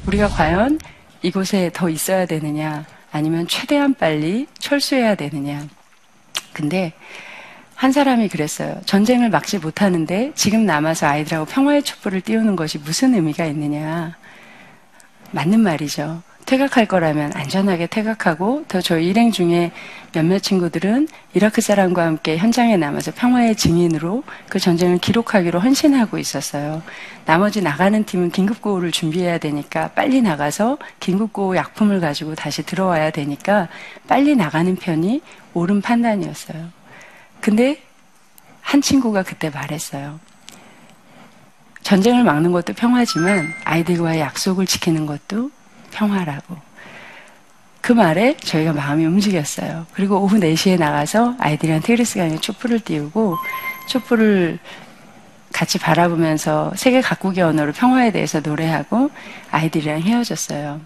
우리가 0.07 0.29
과연 0.29 0.79
이곳에 1.23 1.71
더 1.73 1.89
있어야 1.89 2.27
되느냐 2.27 2.85
아니면 3.11 3.47
최대한 3.49 3.95
빨리 3.95 4.47
철수해야 4.59 5.15
되느냐. 5.15 5.67
근데 6.53 6.93
한 7.75 7.93
사람이 7.93 8.29
그랬어요. 8.29 8.79
전쟁을 8.85 9.31
막지 9.31 9.57
못하는데 9.57 10.33
지금 10.35 10.67
남아서 10.67 11.07
아이들하고 11.07 11.47
평화의 11.47 11.83
촛불을 11.83 12.21
띄우는 12.21 12.55
것이 12.55 12.77
무슨 12.77 13.15
의미가 13.15 13.47
있느냐. 13.47 14.19
맞는 15.33 15.61
말이죠. 15.61 16.23
퇴각할 16.47 16.87
거라면 16.87 17.33
안전하게 17.37 17.87
퇴각하고 17.87 18.65
더 18.67 18.81
저희 18.81 19.07
일행 19.07 19.31
중에 19.31 19.71
몇몇 20.13 20.41
친구들은 20.41 21.07
이라크 21.35 21.61
사람과 21.61 22.05
함께 22.05 22.37
현장에 22.37 22.77
남아서 22.77 23.13
평화의 23.15 23.55
증인으로 23.55 24.25
그 24.49 24.59
전쟁을 24.59 24.99
기록하기로 24.99 25.61
헌신하고 25.61 26.19
있었어요. 26.19 26.83
나머지 27.25 27.63
나가는 27.63 28.03
팀은 28.03 28.33
긴급구호를 28.33 28.91
준비해야 28.91 29.39
되니까 29.39 29.89
빨리 29.95 30.23
나가서 30.23 30.79
긴급구호 30.99 31.55
약품을 31.55 32.01
가지고 32.01 32.35
다시 32.35 32.65
들어와야 32.65 33.13
되니까 33.13 33.69
빨리 34.09 34.35
나가는 34.35 34.75
편이 34.75 35.23
옳은 35.55 35.83
판단이었어요. 35.83 36.69
근데 37.41 37.81
한 38.61 38.83
친구가 38.83 39.23
그때 39.23 39.51
말했어요. 39.51 40.19
전쟁을 41.83 42.25
막는 42.25 42.53
것도 42.53 42.75
평화지만 42.75 43.53
아이들과의 43.65 44.21
약속을 44.21 44.67
지키는 44.67 45.07
것도 45.07 45.51
평화라고. 45.91 46.57
그 47.81 47.93
말에 47.93 48.37
저희가 48.37 48.73
마음이 48.73 49.05
움직였어요. 49.07 49.87
그리고 49.93 50.21
오후 50.21 50.39
4시에 50.39 50.79
나가서 50.79 51.37
아이들이랑 51.39 51.81
테리스강에 51.81 52.39
촛불을 52.39 52.81
띄우고 52.81 53.37
촛불을 53.89 54.59
같이 55.53 55.79
바라보면서 55.79 56.73
세계 56.77 57.01
각국의 57.01 57.43
언어로 57.43 57.73
평화에 57.73 58.13
대해서 58.13 58.41
노래하고 58.41 59.11
아이들이랑 59.51 60.03
헤어졌어요. 60.03 60.81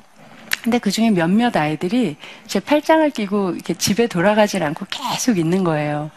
근데 0.62 0.78
그 0.78 0.90
중에 0.90 1.10
몇몇 1.10 1.54
아이들이 1.56 2.16
제 2.46 2.60
팔짱을 2.60 3.10
끼고 3.10 3.50
이렇게 3.50 3.74
집에 3.74 4.06
돌아가질 4.06 4.62
않고 4.62 4.86
계속 4.88 5.36
있는 5.36 5.62
거예요. 5.64 6.10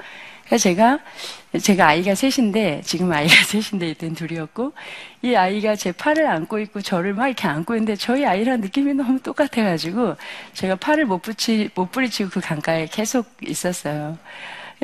그래서 0.48 0.64
제가 0.64 1.00
제가 1.62 1.88
아이가 1.88 2.16
셋인데 2.16 2.82
지금 2.84 3.12
아이가 3.12 3.34
셋인데 3.44 3.90
이땐 3.90 4.16
둘이었고 4.16 4.74
이 5.22 5.36
아이가 5.36 5.76
제 5.76 5.92
팔을 5.92 6.28
안고 6.28 6.60
있고 6.60 6.82
저를 6.82 7.14
막 7.14 7.28
이렇게 7.28 7.48
안고 7.48 7.76
있는데 7.76 7.96
저희 7.96 8.26
아이랑 8.26 8.62
느낌이 8.62 8.94
너무 8.94 9.20
똑같아가지고 9.20 10.16
제가 10.54 10.76
팔을 10.76 11.06
못 11.06 11.22
붙이 11.22 11.70
못 11.76 11.92
부리치고 11.92 12.30
그 12.30 12.40
강가에 12.40 12.88
계속 12.88 13.28
있었어요. 13.42 14.18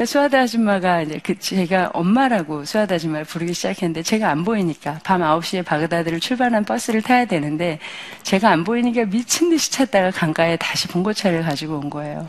수아다 0.05 0.39
아줌마가 0.39 1.03
이제 1.03 1.19
그 1.21 1.37
제가 1.37 1.91
엄마라고 1.93 2.65
수아다 2.65 2.95
아줌마를 2.95 3.25
부르기 3.25 3.53
시작했는데 3.53 4.01
제가 4.01 4.31
안 4.31 4.43
보이니까 4.43 4.99
밤 5.03 5.21
9시에 5.21 5.63
바그다드를 5.63 6.19
출발한 6.19 6.65
버스를 6.65 7.03
타야 7.03 7.25
되는데 7.25 7.77
제가 8.23 8.49
안 8.49 8.63
보이니까 8.63 9.05
미친 9.05 9.51
듯이 9.51 9.71
찾다가 9.71 10.09
강가에 10.09 10.55
다시 10.55 10.87
봉고차를 10.87 11.43
가지고 11.43 11.77
온 11.77 11.91
거예요. 11.91 12.27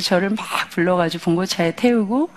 저를 0.00 0.30
막 0.30 0.46
불러가지고 0.70 1.22
봉고차에 1.24 1.72
태우고 1.76 2.30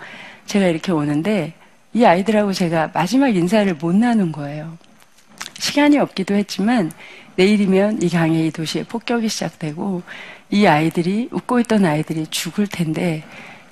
제가 0.46 0.66
이렇게 0.66 0.92
오는데 0.92 1.54
이 1.92 2.04
아이들하고 2.04 2.52
제가 2.52 2.90
마지막 2.94 3.28
인사를 3.28 3.72
못 3.74 3.94
나눈 3.94 4.32
거예요. 4.32 4.76
시간이 5.58 5.98
없기도 5.98 6.34
했지만 6.34 6.92
내일이면 7.36 8.02
이 8.02 8.08
강의 8.08 8.46
이 8.46 8.50
도시에 8.50 8.84
폭격이 8.84 9.28
시작되고 9.28 10.02
이 10.50 10.66
아이들이 10.66 11.28
웃고 11.32 11.60
있던 11.60 11.84
아이들이 11.84 12.26
죽을 12.28 12.66
텐데 12.66 13.24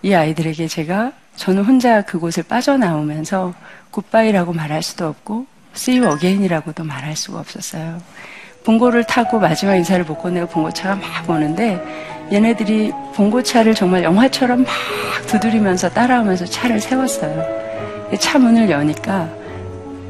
이 0.02 0.12
아이들에게 0.12 0.68
제가 0.68 1.12
저는 1.36 1.64
혼자 1.64 2.02
그곳을 2.02 2.42
빠져나오면서 2.44 3.54
굿바이라고 3.90 4.52
말할 4.52 4.82
수도 4.82 5.08
없고 5.08 5.46
see 5.74 5.98
you 5.98 6.14
again이라고도 6.14 6.84
말할 6.84 7.16
수가 7.16 7.40
없었어요. 7.40 8.00
봉고를 8.64 9.04
타고 9.04 9.38
마지막 9.38 9.76
인사를 9.76 10.04
못 10.04 10.16
건네고 10.16 10.48
봉고차가 10.48 10.96
막 10.96 11.28
오는데 11.28 11.80
얘네들이 12.32 12.92
봉고차를 13.14 13.74
정말 13.74 14.02
영화처럼 14.02 14.64
막 14.64 14.72
두드리면서 15.26 15.90
따라오면서 15.90 16.46
차를 16.46 16.80
세웠어요. 16.80 17.64
차 18.18 18.38
문을 18.38 18.70
여니까 18.70 19.28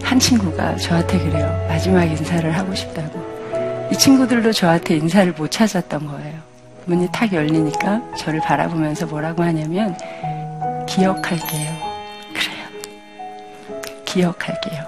한 0.02 0.18
친구가 0.18 0.76
저한테 0.76 1.18
그래요. 1.18 1.66
마지막 1.68 2.04
인사를 2.04 2.50
하고 2.56 2.74
싶다고. 2.74 3.34
이 3.90 3.96
친구들도 3.96 4.52
저한테 4.52 4.96
인사를 4.96 5.32
못 5.32 5.50
찾았던 5.50 6.06
거예요. 6.06 6.34
문이 6.86 7.08
탁 7.10 7.32
열리니까 7.32 8.02
저를 8.18 8.40
바라보면서 8.40 9.06
뭐라고 9.06 9.42
하냐면 9.42 9.96
기억할게요. 10.86 11.72
그래요. 12.34 13.80
기억할게요. 14.04 14.82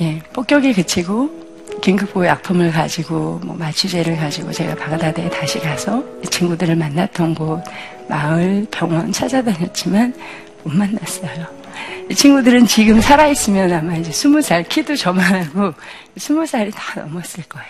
예, 0.00 0.18
폭격이 0.32 0.72
그치고 0.74 1.41
긴급보호 1.82 2.24
약품을 2.24 2.70
가지고 2.70 3.40
뭐 3.44 3.56
마취제를 3.56 4.16
가지고 4.16 4.52
제가 4.52 4.74
바가다드에 4.76 5.28
다시 5.28 5.58
가서 5.58 6.02
친구들을 6.30 6.76
만났던 6.76 7.34
곳 7.34 7.62
마을 8.08 8.64
병원 8.70 9.10
찾아다녔지만 9.10 10.14
못 10.62 10.72
만났어요. 10.72 11.44
이 12.08 12.14
친구들은 12.14 12.66
지금 12.66 13.00
살아있으면 13.00 13.72
아마 13.72 13.96
이제 13.96 14.12
스무 14.12 14.40
살 14.40 14.62
키도 14.62 14.94
저만하고 14.94 15.74
스무 16.16 16.46
살이 16.46 16.70
다 16.70 17.00
넘었을 17.00 17.42
거예요. 17.48 17.68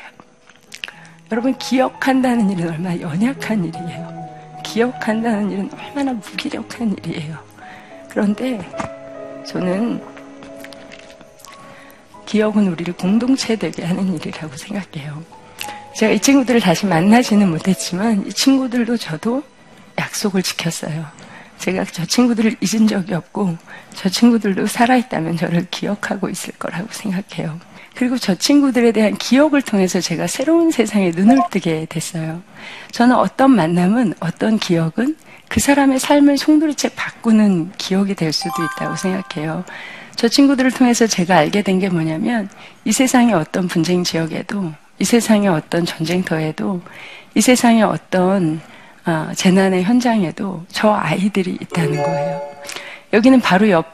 여러분 1.31 1.57
기억한다는 1.57 2.51
일은 2.51 2.69
얼마나 2.69 3.01
연약한 3.01 3.65
일이에요. 3.65 4.13
기억한다는 4.63 5.51
일은 5.51 5.71
얼마나 5.79 6.13
무기력한 6.13 6.95
일이에요. 6.99 7.39
그런데 8.11 8.61
저는 9.47 10.12
기억은 12.33 12.67
우리를 12.69 12.95
공동체 12.95 13.57
되게 13.57 13.85
하는 13.85 14.15
일이라고 14.15 14.57
생각해요. 14.57 15.23
제가 15.95 16.15
이 16.15 16.19
친구들을 16.19 16.63
다시 16.63 16.87
만나지는 16.87 17.51
못했지만 17.51 18.27
이 18.27 18.33
친구들도 18.33 18.97
저도 18.97 19.43
약속을 19.99 20.43
지켰어요. 20.43 21.05
제가 21.59 21.85
저 21.85 22.07
친구들을 22.07 22.57
잊은 22.63 22.87
적이 22.87 23.15
없고 23.17 23.59
저 23.93 24.09
친구들도 24.09 24.67
살아있다면 24.67 25.37
저를 25.37 25.67
기억하고 25.71 26.31
있을 26.31 26.55
거라고 26.55 26.89
생각해요. 26.91 27.61
그리고 27.95 28.17
저 28.17 28.35
친구들에 28.35 28.93
대한 28.93 29.15
기억을 29.19 29.61
통해서 29.61 30.01
제가 30.01 30.27
새로운 30.27 30.71
세상에 30.71 31.11
눈을 31.11 31.39
뜨게 31.51 31.87
됐어요. 31.91 32.43
저는 32.93 33.15
어떤 33.15 33.51
만남은 33.51 34.15
어떤 34.21 34.59
기억은 34.59 35.19
그 35.49 35.61
사람의 35.61 35.99
삶을 35.99 36.39
송두리째 36.39 36.95
바꾸는 36.97 37.73
기억이 37.77 38.15
될 38.15 38.33
수도 38.33 38.55
있다고 38.65 38.97
생각해요. 38.97 39.67
저 40.17 40.29
친구들을 40.29 40.71
통해서 40.73 41.07
제가 41.07 41.37
알게 41.37 41.63
된 41.63 41.79
게 41.81 41.89
뭐냐면 41.89 42.49
이 42.85 42.93
세상의 42.93 43.35
어떤 43.35 43.67
분쟁 43.69 44.05
지역에도 44.05 44.73
이 44.99 45.05
세상의 45.05 45.49
어떤 45.49 45.85
전쟁터에도 45.85 46.81
이 47.35 47.41
세상의 47.41 47.83
어떤 47.83 48.61
어, 49.05 49.31
재난의 49.35 49.83
현장에도 49.83 50.65
저 50.71 50.93
아이들이 50.93 51.59
있다는 51.61 52.03
거예요. 52.03 52.41
여기는 53.13 53.41
바로 53.41 53.69
옆 53.71 53.87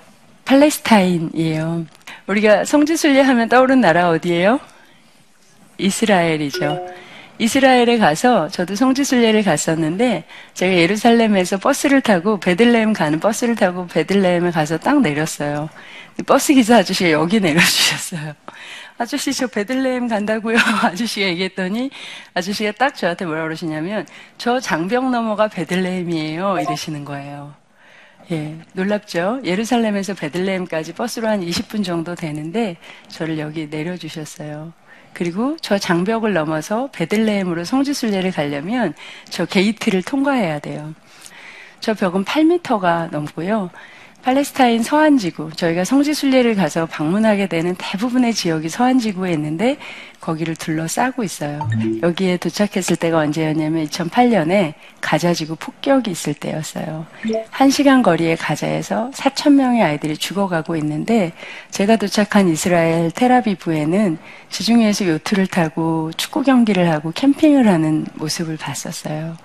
팔레스타인이에요. 0.45 1.87
우리가 2.27 2.65
성지순례 2.65 3.23
하면 3.23 3.49
떠오르는 3.49 3.81
나라 3.81 4.11
어디예요? 4.11 4.61
이스라엘이죠. 5.79 6.87
이스라엘에 7.39 7.99
가서 7.99 8.49
저도 8.49 8.75
성지순례를 8.75 9.45
갔었는데 9.45 10.25
제가 10.55 10.75
예루살렘에서 10.75 11.59
버스를 11.59 12.01
타고 12.01 12.41
베들레헴 12.41 12.93
가는 12.93 13.21
버스를 13.21 13.55
타고 13.55 13.87
베들레헴에 13.87 14.51
가서 14.51 14.79
딱 14.79 15.01
내렸어요. 15.01 15.69
버스 16.27 16.53
기사 16.53 16.79
아저씨가 16.79 17.13
여기 17.13 17.41
내려주셨어요. 17.41 18.35
아저씨 18.99 19.33
저 19.33 19.47
베들레헴 19.47 20.09
간다고요. 20.09 20.57
아저씨가 20.83 21.27
얘기했더니 21.29 21.91
아저씨가 22.35 22.73
딱 22.73 22.97
저한테 22.97 23.25
뭐라 23.25 23.45
그러시냐면 23.45 24.07
저 24.37 24.59
장벽 24.59 25.09
너머가 25.11 25.47
베들레헴이에요. 25.47 26.59
이러시는 26.61 27.05
거예요. 27.05 27.55
예, 28.31 28.59
놀랍죠? 28.73 29.41
예루살렘에서 29.45 30.15
베들레헴까지 30.15 30.93
버스로 30.95 31.29
한 31.29 31.41
20분 31.41 31.85
정도 31.85 32.15
되는데 32.15 32.77
저를 33.09 33.39
여기 33.39 33.69
내려주셨어요. 33.69 34.73
그리고 35.13 35.57
저 35.61 35.79
장벽을 35.79 36.33
넘어서 36.33 36.89
베들레헴으로 36.93 37.65
성지순례를 37.65 38.31
가려면 38.33 38.95
저 39.29 39.45
게이트를 39.45 40.03
통과해야 40.03 40.59
돼요. 40.61 40.95
저 41.81 41.95
벽은 41.95 42.25
8미터가 42.25 43.11
넘고요. 43.11 43.71
팔레스타인 44.29 44.83
서안지구, 44.83 45.53
저희가 45.57 45.85
성지순례를 45.85 46.55
가서 46.55 46.85
방문하게 46.85 47.47
되는 47.47 47.75
대부분의 47.79 48.35
지역이 48.35 48.69
서안지구에 48.69 49.33
있는데 49.33 49.79
거기를 50.21 50.55
둘러싸고 50.55 51.25
있어요. 51.25 51.67
여기에 52.03 52.37
도착했을 52.37 52.97
때가 52.97 53.21
언제였냐면 53.21 53.87
2008년에 53.87 54.75
가자지구 55.01 55.57
폭격이 55.57 56.11
있을 56.11 56.35
때였어요. 56.35 57.07
한 57.49 57.71
시간 57.71 58.03
거리의 58.03 58.37
가자에서 58.37 59.11
4천 59.15 59.55
명의 59.55 59.83
아이들이 59.83 60.15
죽어가고 60.15 60.77
있는데 60.77 61.33
제가 61.71 61.97
도착한 61.97 62.49
이스라엘 62.49 63.11
테라비브에는 63.11 64.19
지중해에서 64.51 65.07
요트를 65.07 65.47
타고 65.47 66.11
축구 66.19 66.43
경기를 66.43 66.91
하고 66.91 67.13
캠핑을 67.13 67.67
하는 67.67 68.05
모습을 68.13 68.59
봤었어요. 68.59 69.39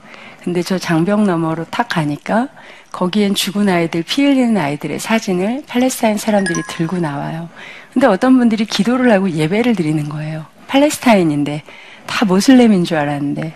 근데 0.43 0.61
저 0.61 0.77
장벽 0.77 1.23
너머로 1.23 1.65
탁 1.65 1.87
가니까 1.89 2.49
거기엔 2.91 3.33
죽은 3.33 3.69
아이들, 3.69 4.03
피 4.03 4.23
흘리는 4.23 4.55
아이들의 4.57 4.99
사진을 4.99 5.63
팔레스타인 5.67 6.17
사람들이 6.17 6.61
들고 6.67 6.97
나와요. 6.99 7.49
근데 7.91 8.07
어떤 8.07 8.37
분들이 8.37 8.65
기도를 8.65 9.11
하고 9.11 9.29
예배를 9.29 9.75
드리는 9.75 10.07
거예요. 10.09 10.45
팔레스타인인데 10.67 11.63
다 12.05 12.25
모슬렘인 12.25 12.83
줄 12.83 12.97
알았는데 12.97 13.53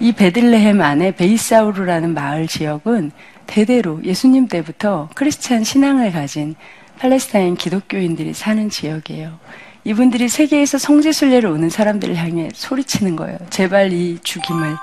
이 0.00 0.12
베들레헴 0.12 0.80
안에 0.80 1.12
베이사우르라는 1.12 2.14
마을 2.14 2.46
지역은 2.46 3.10
대대로 3.46 4.00
예수님 4.04 4.46
때부터 4.46 5.08
크리스찬 5.14 5.64
신앙을 5.64 6.12
가진 6.12 6.54
팔레스타인 6.98 7.56
기독교인들이 7.56 8.34
사는 8.34 8.70
지역이에요. 8.70 9.38
이분들이 9.84 10.28
세계에서 10.28 10.78
성지순례를 10.78 11.48
오는 11.48 11.70
사람들을 11.70 12.14
향해 12.16 12.50
소리치는 12.52 13.16
거예요. 13.16 13.38
제발 13.48 13.92
이 13.92 14.18
죽임을 14.22 14.76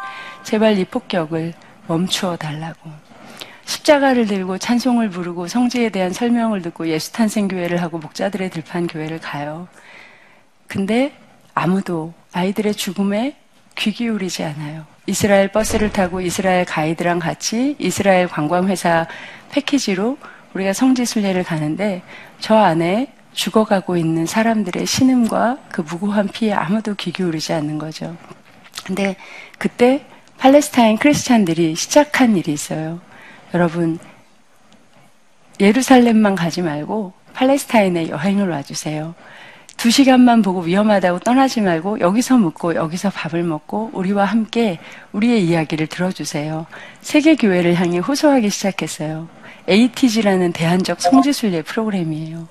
제발 0.46 0.78
이 0.78 0.86
폭격을 0.86 1.54
멈추어 1.88 2.38
달라고. 2.38 2.92
십자가를 3.66 4.28
들고 4.28 4.60
찬송을 4.60 5.10
부르고 5.10 5.48
성지에 5.48 5.90
대한 5.90 6.14
설명을 6.14 6.62
듣고 6.62 6.88
예수 6.88 7.12
탄생 7.12 7.48
교회를 7.48 7.82
하고 7.82 7.98
목자들의 7.98 8.52
들판 8.52 8.86
교회를 8.86 9.20
가요. 9.20 9.68
근데 10.68 11.14
아무도 11.56 12.14
아이들의 12.32 12.76
죽음에 12.76 13.36
귀 13.76 13.92
기울이지 13.92 14.44
않아요. 14.44 14.86
이스라엘 15.08 15.52
버스를 15.52 15.92
타고 15.92 16.22
이스라엘 16.22 16.64
가이드랑 16.64 17.18
같이 17.18 17.76
이스라엘 17.80 18.28
관광회사 18.28 19.08
패키지로 19.50 20.18
우리가 20.54 20.74
성지 20.74 21.06
순례를 21.06 21.44
가는데 21.44 22.04
저 22.40 22.56
안에 22.56 23.12
죽어가고 23.34 23.98
있는 23.98 24.28
사람들의 24.28 24.86
신음과 24.86 25.58
그 25.72 25.82
무고한 25.82 26.28
피에 26.28 26.54
아무도 26.54 26.94
귀 26.96 27.12
기울이지 27.12 27.52
않는 27.52 27.80
거죠. 27.80 28.16
근데 28.86 29.16
그때 29.58 30.06
팔레스타인 30.38 30.98
크리스찬들이 30.98 31.76
시작한 31.76 32.38
일이 32.38 32.54
있어요. 32.54 33.00
여러분, 33.54 34.00
예루살렘만 35.60 36.36
가지 36.36 36.62
말고 36.62 37.13
팔레스타인에 37.34 38.10
여행을 38.10 38.50
와주세요. 38.50 39.15
두 39.78 39.91
시간만 39.91 40.41
보고 40.41 40.62
위험하다고 40.62 41.19
떠나지 41.19 41.62
말고 41.62 42.00
여기서 42.00 42.38
묵고 42.38 42.76
여기서 42.76 43.10
밥을 43.10 43.43
먹고 43.43 43.91
우리와 43.93 44.26
함께 44.26 44.80
우리의 45.12 45.45
이야기를 45.45 45.88
들어주세요. 45.88 46.65
세계교회를 47.02 47.76
향해 47.76 48.00
호소하기 48.00 48.50
시작했어요. 48.50 49.28
ATG라는 49.69 50.54
대한적 50.54 51.02
성지순례 51.02 51.63
프로그램이에요. 51.63 52.48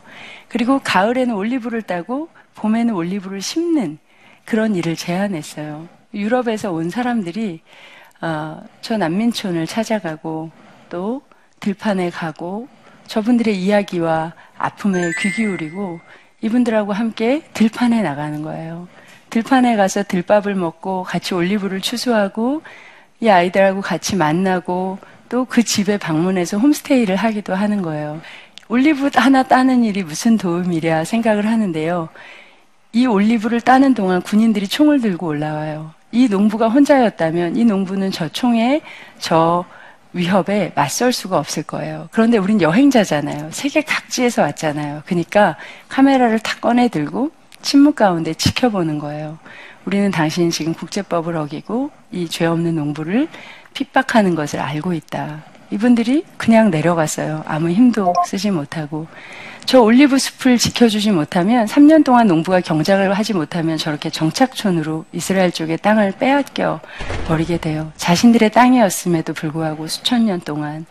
그리고 0.49 0.81
가을에는 0.83 1.35
올리브를 1.35 1.83
따고 1.83 2.29
봄에는 2.57 2.95
올리브를 2.95 3.41
심는 3.41 3.99
그런 4.45 4.75
일을 4.77 4.95
제안했어요. 4.95 5.89
유럽에서 6.15 6.73
온 6.73 6.91
사람들이 6.91 7.61
어, 8.21 8.63
저 8.81 8.97
난민촌을 8.97 9.67
찾아가고 9.67 10.51
또 10.89 11.23
들판에 11.61 12.11
가고 12.11 12.69
저분들의 13.07 13.57
이야기와 13.57 14.33
아픔에 14.57 15.11
귀 15.21 15.31
기울이고 15.33 16.01
이분들하고 16.41 16.93
함께 16.93 17.43
들판에 17.53 18.03
나가는 18.03 18.43
거예요. 18.43 18.89
들판에 19.31 19.77
가서 19.77 20.05
들밥을 20.05 20.55
먹고 20.55 21.03
같이 21.03 21.35
올리브를 21.35 21.81
추수하고 21.81 22.63
이 23.21 23.29
아이들하고 23.29 23.81
같이 23.81 24.17
만나고 24.17 24.99
또 25.29 25.45
그 25.47 25.63
집에 25.65 25.99
방문해서 25.99 26.59
홈스테이를 26.59 27.17
하기도 27.17 27.55
하는 27.55 27.83
거예요. 27.83 28.21
올리브 28.69 29.11
하나 29.15 29.43
따는 29.43 29.83
일이 29.85 30.03
무슨 30.03 30.37
도움이랴 30.39 31.05
생각을 31.05 31.47
하는데요. 31.47 32.09
이 32.93 33.07
올리브를 33.07 33.61
따는 33.61 33.95
동안 33.95 34.23
군인들이 34.23 34.69
총을 34.69 35.01
들고 35.01 35.27
올라와요. 35.27 35.93
이 36.15 36.29
농부가 36.29 36.69
혼자였다면 36.69 37.57
이 37.57 37.65
농부는 37.65 38.13
저 38.13 38.29
총에 38.29 38.81
저 39.19 39.65
위협에 40.13 40.71
맞설 40.77 41.13
수가 41.13 41.39
없을 41.39 41.65
거예요. 41.65 42.09
그런데 42.13 42.39
우린 42.39 42.61
여행자잖아요. 42.61 43.51
세계 43.51 43.83
각지에서 43.83 44.43
왔잖아요. 44.43 45.03
그러니까 45.07 45.57
카메라를 45.89 46.39
탁 46.39 46.61
꺼내 46.61 46.87
들고 46.87 47.33
침묵 47.63 47.97
가운데 47.97 48.33
지켜보는 48.33 49.01
거예요. 49.01 49.39
우리는 49.87 50.13
당신이 50.13 50.53
지금 50.53 50.73
국제법을 50.73 51.37
어기고 51.37 51.91
이 52.13 52.29
죄 52.29 52.47
없는 52.47 52.77
농부를 52.77 53.27
핍박하는 53.75 54.37
것을 54.37 54.61
알고 54.61 54.93
있다. 54.93 55.43
이분들이 55.73 56.25
그냥 56.37 56.71
내려갔어요. 56.71 57.43
아무 57.47 57.71
힘도 57.71 58.13
쓰지 58.27 58.53
못하고. 58.53 59.09
저 59.67 59.81
올리브 59.81 60.19
숲을 60.19 60.59
지켜주지 60.59 61.11
못하면 61.11 61.67
3년 61.67 62.05
동안 62.05 62.27
농부가 62.27 62.61
경작을 62.61 63.15
하지 63.15 63.33
못하면 63.33 63.79
저렇게 63.79 64.11
정착촌으로 64.11 65.07
이스라엘 65.13 65.53
쪽의 65.53 65.79
땅을 65.79 66.13
빼앗겨 66.19 66.81
버리게 67.27 67.57
돼요. 67.59 67.91
자신들의 67.97 68.51
땅이었음에도 68.51 69.33
불구하고 69.33 69.87
수천 69.87 70.27
년 70.27 70.41
동안 70.41 70.85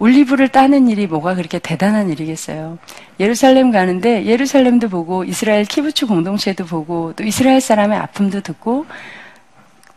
올리브를 0.00 0.48
따는 0.48 0.88
일이 0.88 1.06
뭐가 1.06 1.36
그렇게 1.36 1.60
대단한 1.60 2.10
일이겠어요. 2.10 2.78
예루살렘 3.20 3.70
가는데 3.70 4.26
예루살렘도 4.26 4.88
보고 4.88 5.22
이스라엘 5.22 5.64
키부츠 5.64 6.06
공동체도 6.06 6.66
보고 6.66 7.12
또 7.14 7.22
이스라엘 7.22 7.60
사람의 7.60 7.96
아픔도 7.96 8.40
듣고 8.40 8.86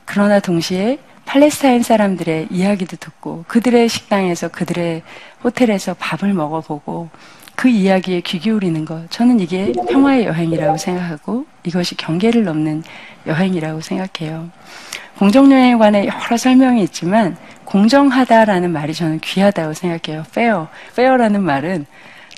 그러나 0.05 0.39
동시에 0.39 0.99
팔레스타인 1.25 1.81
사람들의 1.81 2.47
이야기도 2.51 2.95
듣고 2.95 3.43
그들의 3.47 3.89
식당에서 3.89 4.47
그들의 4.49 5.01
호텔에서 5.43 5.95
밥을 5.95 6.33
먹어보고 6.33 7.09
그 7.57 7.69
이야기에 7.69 8.21
귀 8.21 8.37
기울이는 8.37 8.85
것. 8.85 9.09
저는 9.09 9.39
이게 9.39 9.73
평화의 9.89 10.25
여행이라고 10.27 10.77
생각하고 10.77 11.47
이것이 11.63 11.97
경계를 11.97 12.43
넘는 12.43 12.83
여행이라고 13.25 13.81
생각해요. 13.81 14.51
공정여행에 15.17 15.75
관해 15.77 16.05
여러 16.05 16.37
설명이 16.37 16.83
있지만 16.83 17.35
공정하다라는 17.65 18.71
말이 18.71 18.93
저는 18.93 19.19
귀하다고 19.21 19.73
생각해요. 19.73 20.23
fair. 20.29 20.67
fair라는 20.91 21.41
말은 21.41 21.87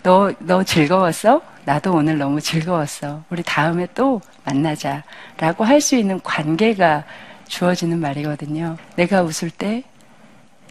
너, 0.04 0.32
너 0.40 0.64
즐거웠어? 0.64 1.42
나도 1.66 1.94
오늘 1.94 2.18
너무 2.18 2.40
즐거웠어. 2.40 3.26
우리 3.30 3.44
다음에 3.44 3.88
또 3.94 4.22
만나자. 4.46 5.04
라고 5.38 5.66
할 5.66 5.82
수 5.82 5.98
있는 5.98 6.22
관계가 6.24 7.04
주어지는 7.46 8.00
말이거든요. 8.00 8.78
내가 8.96 9.22
웃을 9.24 9.50
때 9.50 9.84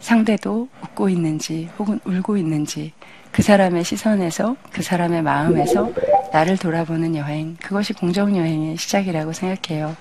상대도 0.01 0.67
웃고 0.81 1.09
있는지 1.09 1.69
혹은 1.77 1.99
울고 2.03 2.37
있는지 2.37 2.93
그 3.31 3.41
사람의 3.41 3.83
시선에서 3.83 4.55
그 4.71 4.81
사람의 4.81 5.21
마음에서 5.21 5.91
나를 6.33 6.57
돌아보는 6.57 7.15
여행 7.15 7.55
그것이 7.61 7.93
공정 7.93 8.35
여행의 8.35 8.77
시작이라고 8.77 9.33
생각해요. 9.33 9.95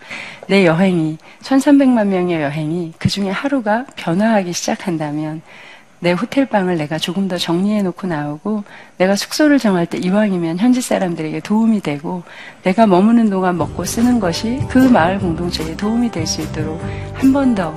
내 0.48 0.66
여행이 0.66 1.18
1300만 1.42 2.06
명의 2.06 2.42
여행이 2.42 2.94
그 2.98 3.08
중에 3.08 3.30
하루가 3.30 3.86
변화하기 3.96 4.52
시작한다면 4.52 5.42
내 6.00 6.12
호텔방을 6.12 6.76
내가 6.78 6.98
조금 6.98 7.26
더 7.28 7.36
정리해 7.38 7.82
놓고 7.82 8.06
나오고 8.06 8.64
내가 8.98 9.16
숙소를 9.16 9.58
정할 9.58 9.86
때 9.86 9.98
이왕이면 9.98 10.58
현지 10.58 10.80
사람들에게 10.80 11.40
도움이 11.40 11.80
되고 11.80 12.22
내가 12.62 12.86
머무는 12.86 13.30
동안 13.30 13.58
먹고 13.58 13.84
쓰는 13.84 14.20
것이 14.20 14.60
그 14.68 14.78
마을 14.78 15.18
공동체에 15.18 15.76
도움이 15.76 16.10
될 16.10 16.26
수 16.26 16.42
있도록 16.42 16.80
한 17.14 17.32
번 17.32 17.54
더 17.54 17.74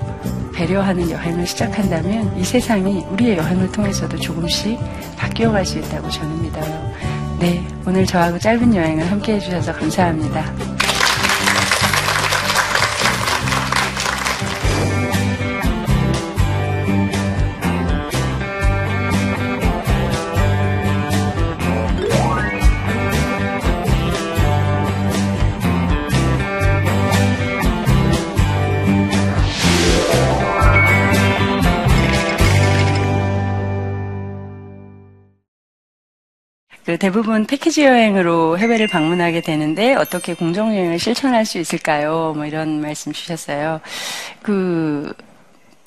배려하는 0.54 1.10
여행을 1.10 1.48
시작한다면 1.48 2.38
이 2.38 2.44
세상이 2.44 3.06
우리의 3.12 3.38
여행을 3.38 3.72
통해서도 3.72 4.18
조금씩 4.18 4.78
바뀌어갈 5.18 5.66
수 5.66 5.80
있다고 5.80 6.10
저는 6.10 6.42
믿어요. 6.42 6.92
네, 7.40 7.66
오늘 7.88 8.06
저하고 8.06 8.38
짧은 8.38 8.76
여행을 8.76 9.10
함께 9.10 9.36
해주셔서 9.36 9.74
감사합니다. 9.74 10.81
그 36.92 36.98
대부분 36.98 37.46
패키지 37.46 37.86
여행으로 37.86 38.58
해외를 38.58 38.86
방문하게 38.88 39.40
되는데 39.40 39.96
어떻게 39.96 40.34
공정 40.34 40.76
여행을 40.76 41.00
실천할 41.00 41.46
수 41.46 41.58
있을까요? 41.58 42.34
뭐 42.36 42.46
이런 42.46 42.82
말씀 42.82 43.14
주셨어요. 43.14 43.80
그 44.42 45.14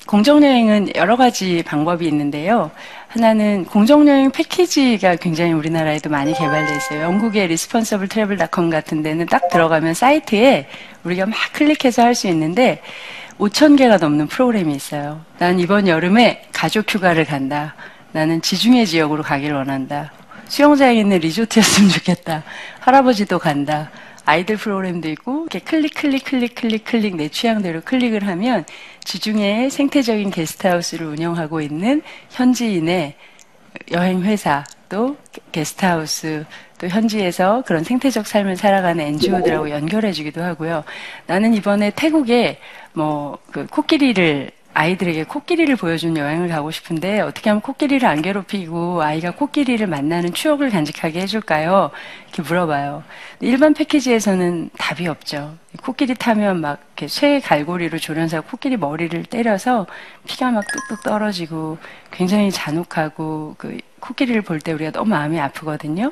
공정 0.07 0.41
여행은 0.43 0.95
여러 0.95 1.15
가지 1.15 1.61
방법이 1.61 2.07
있는데요. 2.07 2.71
하나는 3.07 3.65
공정 3.65 4.07
여행 4.07 4.31
패키지가 4.31 5.17
굉장히 5.17 5.53
우리나라에도 5.53 6.09
많이 6.09 6.33
개발돼 6.33 6.75
있어요. 6.75 7.03
영국의 7.03 7.49
Responsible 7.49 8.07
Travel닷컴 8.07 8.71
같은 8.71 9.03
데는 9.03 9.27
딱 9.27 9.47
들어가면 9.49 9.93
사이트에 9.93 10.67
우리가 11.03 11.27
막 11.27 11.35
클릭해서 11.53 12.01
할 12.01 12.15
수 12.15 12.27
있는데 12.29 12.81
5천 13.37 13.77
개가 13.77 13.97
넘는 13.97 14.25
프로그램이 14.25 14.73
있어요. 14.73 15.21
난 15.37 15.59
이번 15.59 15.87
여름에 15.87 16.45
가족 16.51 16.91
휴가를 16.91 17.25
간다. 17.25 17.75
나는 18.11 18.41
지중해 18.41 18.85
지역으로 18.85 19.21
가기를 19.21 19.55
원한다. 19.55 20.11
수영장 20.47 20.95
있는 20.95 21.19
리조트였으면 21.19 21.89
좋겠다. 21.89 22.43
할아버지도 22.79 23.39
간다. 23.39 23.91
아이들 24.25 24.57
프로그램도 24.57 25.09
있고 25.09 25.43
이렇게 25.43 25.59
클릭 25.59 25.93
클릭 25.93 26.25
클릭 26.25 26.55
클릭 26.55 26.83
클릭 26.83 27.15
내 27.15 27.29
취향대로 27.29 27.81
클릭을 27.81 28.25
하면 28.27 28.65
지중해 29.03 29.69
생태적인 29.69 30.31
게스트하우스를 30.31 31.05
운영하고 31.05 31.61
있는 31.61 32.01
현지인의 32.31 33.15
여행 33.91 34.23
회사 34.23 34.63
또 34.89 35.17
게스트하우스 35.51 36.45
또 36.79 36.87
현지에서 36.87 37.63
그런 37.67 37.83
생태적 37.83 38.25
삶을 38.25 38.55
살아가는 38.57 39.03
NGO들하고 39.05 39.69
연결해 39.69 40.11
주기도 40.11 40.41
하고요. 40.41 40.83
나는 41.27 41.53
이번에 41.53 41.91
태국에 41.95 42.59
뭐 42.93 43.37
그 43.55 43.65
코끼리를 43.67 44.51
아이들에게 44.75 45.23
코끼리를 45.23 45.73
보여준 45.77 46.17
여행을 46.17 46.49
가고 46.49 46.69
싶은데 46.69 47.21
어떻게 47.21 47.49
하면 47.49 47.61
코끼리를 47.61 48.05
안 48.05 48.21
괴롭히고 48.21 49.01
아이가 49.01 49.31
코끼리를 49.31 49.87
만나는 49.87 50.33
추억을 50.33 50.69
간직하게 50.69 51.21
해줄까요? 51.21 51.91
이렇게 52.25 52.41
물어봐요. 52.41 53.03
일반 53.39 53.73
패키지에서는 53.73 54.69
답이 54.77 55.07
없죠. 55.07 55.55
코끼리 55.81 56.13
타면 56.13 56.59
막 56.59 56.81
이렇게 56.87 57.07
쇠 57.07 57.39
갈고리로 57.39 57.99
조련사 57.99 58.41
코끼리 58.41 58.75
머리를 58.75 59.23
때려서 59.23 59.87
피가 60.27 60.51
막 60.51 60.65
뚝뚝 60.67 61.03
떨어지고 61.03 61.77
굉장히 62.11 62.51
잔혹하고 62.51 63.55
그 63.57 63.77
코끼리를 64.01 64.41
볼 64.41 64.59
때 64.59 64.73
우리가 64.73 64.91
너무 64.91 65.09
마음이 65.11 65.39
아프거든요. 65.39 66.11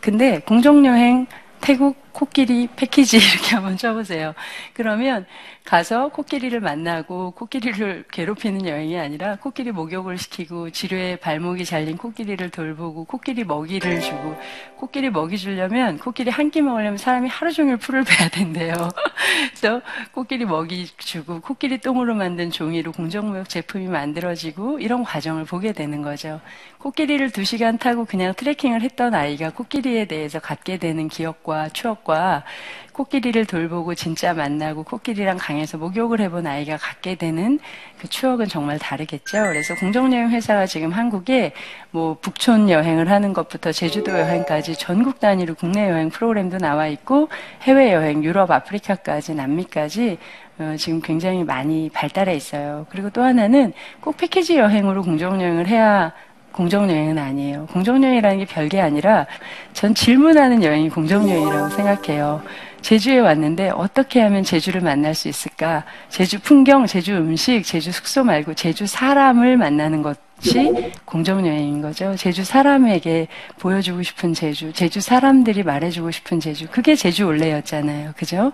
근데 0.00 0.38
공정여행 0.38 1.26
태국 1.60 2.03
코끼리 2.14 2.68
패키지 2.76 3.18
이렇게 3.18 3.56
한번 3.56 3.76
쳐보세요. 3.76 4.34
그러면 4.72 5.26
가서 5.64 6.08
코끼리를 6.08 6.58
만나고 6.60 7.32
코끼리를 7.32 8.04
괴롭히는 8.12 8.66
여행이 8.66 8.98
아니라 8.98 9.36
코끼리 9.36 9.72
목욕을 9.72 10.18
시키고 10.18 10.70
지뢰에 10.70 11.16
발목이 11.16 11.64
잘린 11.66 11.98
코끼리를 11.98 12.48
돌보고 12.50 13.04
코끼리 13.04 13.44
먹이를 13.44 14.00
주고 14.00 14.36
코끼리 14.78 15.10
먹이 15.10 15.36
주려면 15.38 15.98
코끼리 15.98 16.30
한 16.30 16.50
끼 16.54 16.62
먹으려면 16.62 16.98
사람이 16.98 17.28
하루 17.28 17.52
종일 17.52 17.76
풀을 17.78 18.04
베야 18.08 18.28
된대요. 18.28 18.74
그래서 19.58 19.82
코끼리 20.12 20.44
먹이 20.44 20.86
주고 20.98 21.40
코끼리 21.40 21.78
똥으로 21.78 22.14
만든 22.14 22.50
종이로 22.52 22.92
공정무역 22.92 23.48
제품이 23.48 23.88
만들어지고 23.88 24.78
이런 24.78 25.02
과정을 25.02 25.44
보게 25.46 25.72
되는 25.72 26.02
거죠. 26.02 26.40
코끼리를 26.78 27.30
두 27.32 27.44
시간 27.44 27.78
타고 27.78 28.04
그냥 28.04 28.34
트레킹을 28.34 28.82
했던 28.82 29.14
아이가 29.14 29.50
코끼리에 29.50 30.04
대해서 30.04 30.38
갖게 30.38 30.76
되는 30.78 31.08
기억과 31.08 31.70
추억 31.70 32.03
과 32.04 32.44
코끼리를 32.92 33.44
돌보고 33.46 33.94
진짜 33.94 34.34
만나고 34.34 34.84
코끼리랑 34.84 35.36
강에서 35.38 35.78
목욕을 35.78 36.20
해본 36.20 36.46
아이가 36.46 36.76
갖게 36.76 37.16
되는 37.16 37.58
그 37.98 38.08
추억은 38.08 38.46
정말 38.46 38.78
다르겠죠. 38.78 39.42
그래서 39.42 39.74
공정여행 39.74 40.30
회사가 40.30 40.66
지금 40.66 40.92
한국에 40.92 41.52
뭐 41.90 42.16
북촌 42.20 42.70
여행을 42.70 43.10
하는 43.10 43.32
것부터 43.32 43.72
제주도 43.72 44.12
여행까지 44.12 44.76
전국 44.76 45.18
단위로 45.18 45.54
국내 45.56 45.90
여행 45.90 46.08
프로그램도 46.08 46.58
나와 46.58 46.86
있고 46.86 47.28
해외 47.62 47.92
여행 47.92 48.22
유럽, 48.22 48.50
아프리카까지 48.50 49.34
남미까지 49.34 50.18
어, 50.58 50.76
지금 50.78 51.00
굉장히 51.00 51.42
많이 51.42 51.90
발달해 51.90 52.34
있어요. 52.36 52.86
그리고 52.90 53.10
또 53.10 53.22
하나는 53.22 53.72
꼭 54.00 54.16
패키지 54.16 54.56
여행으로 54.56 55.02
공정여행을 55.02 55.66
해야 55.66 56.12
공정여행은 56.54 57.18
아니에요. 57.18 57.66
공정여행이라는 57.66 58.38
게 58.38 58.44
별게 58.44 58.80
아니라 58.80 59.26
전 59.72 59.94
질문하는 59.94 60.62
여행이 60.62 60.88
공정여행이라고 60.88 61.68
생각해요. 61.70 62.42
제주에 62.80 63.18
왔는데 63.18 63.70
어떻게 63.70 64.20
하면 64.20 64.44
제주를 64.44 64.80
만날 64.80 65.14
수 65.14 65.28
있을까? 65.28 65.84
제주 66.10 66.38
풍경, 66.38 66.86
제주 66.86 67.16
음식, 67.16 67.62
제주 67.64 67.90
숙소 67.90 68.22
말고 68.22 68.54
제주 68.54 68.86
사람을 68.86 69.56
만나는 69.56 70.02
것이 70.02 70.92
공정여행인 71.06 71.80
거죠. 71.80 72.14
제주 72.16 72.44
사람에게 72.44 73.26
보여주고 73.58 74.02
싶은 74.02 74.34
제주, 74.34 74.72
제주 74.72 75.00
사람들이 75.00 75.62
말해주고 75.62 76.10
싶은 76.10 76.40
제주. 76.40 76.66
그게 76.70 76.94
제주 76.94 77.24
올레였잖아요. 77.24 78.12
그죠? 78.16 78.52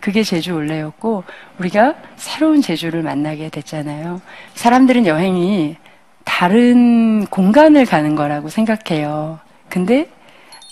그게 0.00 0.22
제주 0.22 0.54
올레였고, 0.54 1.24
우리가 1.58 1.96
새로운 2.16 2.62
제주를 2.62 3.02
만나게 3.02 3.48
됐잖아요. 3.48 4.22
사람들은 4.54 5.06
여행이 5.06 5.76
다른 6.24 7.26
공간을 7.26 7.86
가는 7.86 8.14
거라고 8.14 8.48
생각해요. 8.48 9.40
근데 9.68 10.08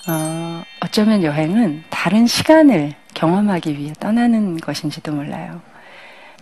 어, 0.09 0.63
어쩌면 0.81 1.23
여행은 1.23 1.85
다른 1.91 2.27
시간을 2.27 2.95
경험하기 3.15 3.79
위해 3.79 3.93
떠나는 4.01 4.57
것인지도 4.57 5.13
몰라요. 5.13 5.61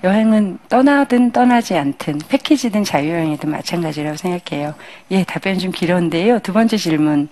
여행은 0.04 0.58
떠나든 0.68 1.32
떠나지 1.32 1.76
않든 1.76 2.20
패키지든 2.28 2.84
자유여행이든 2.84 3.50
마찬가지라고 3.50 4.16
생각해요. 4.16 4.74
예, 5.10 5.24
답변 5.24 5.58
좀 5.58 5.72
길었는데요. 5.72 6.38
두 6.38 6.52
번째 6.52 6.76
질문. 6.76 7.28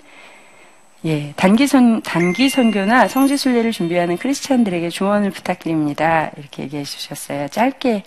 예, 1.05 1.33
단기 1.37 1.69
선, 1.69 2.03
단기 2.03 2.49
선교나 2.49 3.07
성지 3.07 3.37
순례를 3.37 3.71
준비하는 3.71 4.17
크리스찬들에게 4.17 4.89
조언을 4.89 5.31
부탁드립니다. 5.31 6.33
이렇게 6.37 6.65
얘기해 6.65 6.83
주셨어요. 6.83 7.47
짧게 7.49 8.03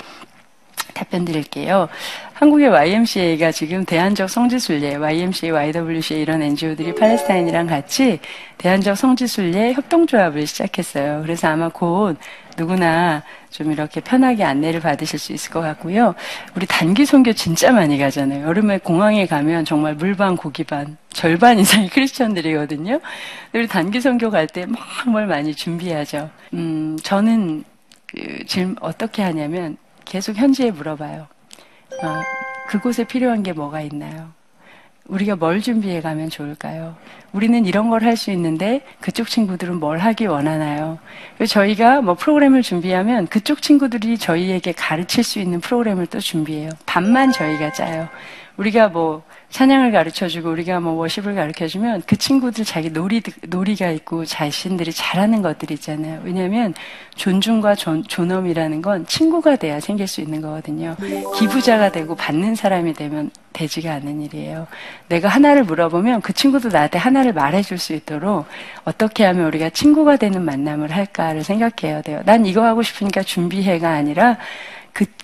답변 0.99 1.23
드릴게요. 1.23 1.87
한국의 2.33 2.67
YMCA가 2.67 3.51
지금 3.53 3.85
대한적 3.85 4.29
성지순례, 4.29 4.95
YMCA, 4.95 5.51
YWCA 5.51 6.21
이런 6.21 6.41
NGO들이 6.41 6.93
팔레스타인이랑 6.95 7.67
같이 7.67 8.19
대한적 8.57 8.97
성지순례 8.97 9.73
협동조합을 9.73 10.45
시작했어요. 10.45 11.21
그래서 11.21 11.47
아마 11.47 11.69
곧 11.69 12.17
누구나 12.57 13.23
좀 13.49 13.71
이렇게 13.71 14.01
편하게 14.01 14.43
안내를 14.43 14.81
받으실 14.81 15.17
수 15.19 15.31
있을 15.31 15.51
것 15.51 15.61
같고요. 15.61 16.15
우리 16.55 16.65
단기 16.65 17.05
선교 17.05 17.31
진짜 17.31 17.71
많이 17.71 17.97
가잖아요. 17.97 18.45
여름에 18.45 18.79
공항에 18.79 19.25
가면 19.25 19.63
정말 19.63 19.95
물반 19.95 20.35
고기반 20.35 20.97
절반 21.13 21.59
이상이 21.59 21.87
크리스천들이거든요. 21.95 22.99
우리 23.53 23.67
단기 23.67 24.01
선교 24.01 24.29
갈 24.29 24.47
때 24.47 24.65
막 24.65 24.79
뭘 25.07 25.27
많이 25.27 25.55
준비하죠. 25.55 26.29
음, 26.53 26.97
저는 27.01 27.63
그, 28.07 28.43
지금 28.47 28.75
어떻게 28.81 29.21
하냐면 29.23 29.77
계속 30.09 30.35
현지에 30.35 30.71
물어봐요. 30.71 31.27
어, 32.03 32.21
그곳에 32.67 33.03
필요한 33.03 33.43
게 33.43 33.53
뭐가 33.53 33.81
있나요? 33.81 34.31
우리가 35.05 35.35
뭘 35.35 35.61
준비해 35.61 36.01
가면 36.01 36.29
좋을까요? 36.29 36.95
우리는 37.31 37.63
이런 37.65 37.89
걸 37.91 38.03
할 38.03 38.15
수 38.17 38.31
있는데 38.31 38.81
그쪽 38.99 39.27
친구들은 39.27 39.79
뭘 39.79 39.99
하기 39.99 40.25
원하나요? 40.25 40.97
저희가 41.47 42.01
뭐 42.01 42.15
프로그램을 42.15 42.61
준비하면 42.63 43.27
그쪽 43.27 43.61
친구들이 43.61 44.17
저희에게 44.17 44.71
가르칠 44.71 45.23
수 45.23 45.39
있는 45.39 45.61
프로그램을 45.61 46.07
또 46.07 46.19
준비해요. 46.19 46.69
반만 46.87 47.31
저희가 47.31 47.71
짜요. 47.73 48.07
우리가 48.59 48.89
뭐 48.89 49.23
찬양을 49.51 49.93
가르쳐주고 49.93 50.49
우리가 50.51 50.81
뭐 50.81 50.93
worship을 50.93 51.33
가르쳐주면 51.33 52.03
그 52.05 52.17
친구들 52.17 52.65
자기 52.65 52.89
놀이 52.89 53.21
놀이가 53.47 53.89
있고 53.91 54.25
자신들이 54.25 54.91
잘하는 54.91 55.41
것들이 55.41 55.75
있잖아요. 55.75 56.21
왜냐하면 56.23 56.73
존중과 57.15 57.75
존, 57.75 58.03
존엄이라는 58.03 58.81
건 58.81 59.05
친구가 59.07 59.55
돼야 59.55 59.79
생길 59.79 60.07
수 60.07 60.19
있는 60.19 60.41
거거든요. 60.41 60.95
기부자가 61.37 61.91
되고 61.91 62.15
받는 62.15 62.55
사람이 62.55 62.93
되면 62.93 63.31
되지가 63.53 63.93
않는 63.93 64.21
일이에요. 64.21 64.67
내가 65.07 65.29
하나를 65.29 65.63
물어보면 65.63 66.21
그 66.21 66.33
친구도 66.33 66.69
나한테 66.69 66.99
하나를 66.99 67.33
말해줄 67.33 67.77
수 67.77 67.93
있도록 67.93 68.45
어떻게 68.83 69.23
하면 69.23 69.45
우리가 69.47 69.69
친구가 69.69 70.17
되는 70.17 70.43
만남을 70.43 70.91
할까를 70.91 71.43
생각해야 71.43 72.01
돼요. 72.01 72.21
난 72.25 72.45
이거 72.45 72.63
하고 72.63 72.83
싶으니까 72.83 73.23
준비해가 73.23 73.89
아니라 73.89 74.35
그 74.35 74.39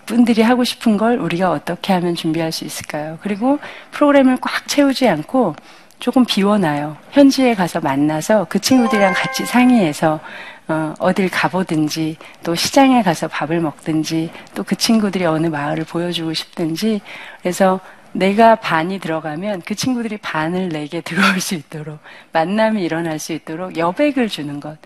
분들이 0.05 0.41
하고 0.41 0.63
싶은 0.63 0.97
걸 0.97 1.17
우리가 1.17 1.51
어떻게 1.51 1.93
하면 1.93 2.15
준비할 2.15 2.51
수 2.51 2.65
있을까요? 2.65 3.17
그리고 3.21 3.59
프로그램을 3.91 4.37
꽉 4.41 4.67
채우지 4.67 5.07
않고 5.07 5.55
조금 5.99 6.25
비워놔요. 6.25 6.97
현지에 7.11 7.55
가서 7.55 7.79
만나서 7.79 8.47
그 8.49 8.59
친구들이랑 8.59 9.13
같이 9.13 9.45
상의해서 9.45 10.19
어, 10.67 10.93
어딜 10.99 11.29
가보든지 11.29 12.17
또 12.43 12.55
시장에 12.55 13.03
가서 13.03 13.27
밥을 13.27 13.59
먹든지 13.59 14.31
또 14.55 14.63
그 14.63 14.75
친구들이 14.75 15.25
어느 15.25 15.47
마을을 15.47 15.85
보여주고 15.85 16.33
싶든지 16.33 17.01
그래서 17.41 17.79
내가 18.13 18.55
반이 18.55 18.99
들어가면 18.99 19.61
그 19.65 19.75
친구들이 19.75 20.17
반을 20.17 20.69
내게 20.69 21.01
들어올 21.05 21.39
수 21.39 21.53
있도록 21.53 21.99
만남이 22.31 22.83
일어날 22.83 23.19
수 23.19 23.33
있도록 23.33 23.77
여백을 23.77 24.27
주는 24.27 24.59
것 24.59 24.77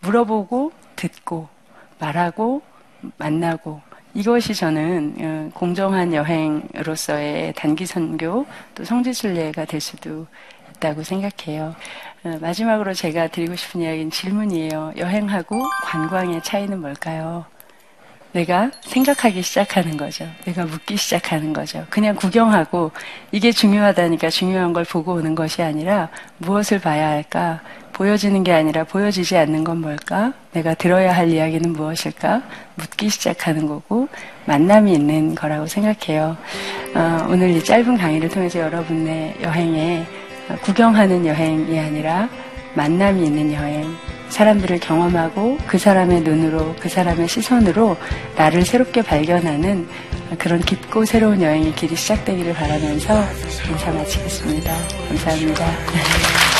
물어보고 0.00 0.72
듣고 0.96 1.48
말하고 1.98 2.62
만나고 3.18 3.82
이것이 4.14 4.54
저는 4.54 5.14
어, 5.20 5.50
공정한 5.54 6.12
여행으로서의 6.12 7.52
단기 7.54 7.86
선교 7.86 8.46
또 8.74 8.84
성지 8.84 9.12
순례가 9.12 9.64
될 9.64 9.80
수도 9.80 10.26
있다고 10.76 11.02
생각해요. 11.02 11.74
어, 12.24 12.38
마지막으로 12.40 12.94
제가 12.94 13.28
드리고 13.28 13.54
싶은 13.56 13.82
이야기는 13.82 14.10
질문이에요. 14.10 14.94
여행하고 14.96 15.62
관광의 15.84 16.42
차이는 16.42 16.80
뭘까요? 16.80 17.44
내가 18.32 18.70
생각하기 18.82 19.40
시작하는 19.42 19.96
거죠. 19.96 20.28
내가 20.44 20.64
묻기 20.64 20.96
시작하는 20.96 21.52
거죠. 21.52 21.86
그냥 21.88 22.14
구경하고 22.14 22.92
이게 23.32 23.52
중요하다니까 23.52 24.30
중요한 24.30 24.72
걸 24.72 24.84
보고 24.84 25.14
오는 25.14 25.34
것이 25.34 25.62
아니라 25.62 26.10
무엇을 26.38 26.78
봐야 26.78 27.08
할까? 27.08 27.60
보여지는 27.98 28.44
게 28.44 28.52
아니라 28.52 28.84
보여지지 28.84 29.36
않는 29.36 29.64
건 29.64 29.80
뭘까? 29.80 30.32
내가 30.52 30.74
들어야 30.74 31.14
할 31.14 31.30
이야기는 31.30 31.72
무엇일까? 31.72 32.42
묻기 32.76 33.10
시작하는 33.10 33.66
거고 33.66 34.08
만남이 34.46 34.92
있는 34.92 35.34
거라고 35.34 35.66
생각해요. 35.66 36.36
어, 36.94 37.26
오늘 37.28 37.50
이 37.50 37.62
짧은 37.62 37.96
강의를 37.96 38.28
통해서 38.28 38.60
여러분의 38.60 39.38
여행에 39.42 40.06
구경하는 40.62 41.26
여행이 41.26 41.76
아니라 41.76 42.28
만남이 42.74 43.26
있는 43.26 43.52
여행, 43.52 43.92
사람들을 44.28 44.78
경험하고 44.78 45.58
그 45.66 45.76
사람의 45.76 46.20
눈으로, 46.20 46.76
그 46.78 46.88
사람의 46.88 47.26
시선으로 47.26 47.96
나를 48.36 48.64
새롭게 48.64 49.02
발견하는 49.02 49.88
그런 50.38 50.60
깊고 50.60 51.04
새로운 51.04 51.42
여행의 51.42 51.74
길이 51.74 51.96
시작되기를 51.96 52.54
바라면서 52.54 53.24
인사 53.68 53.90
마치겠습니다. 53.90 54.72
감사합니다. 55.08 56.57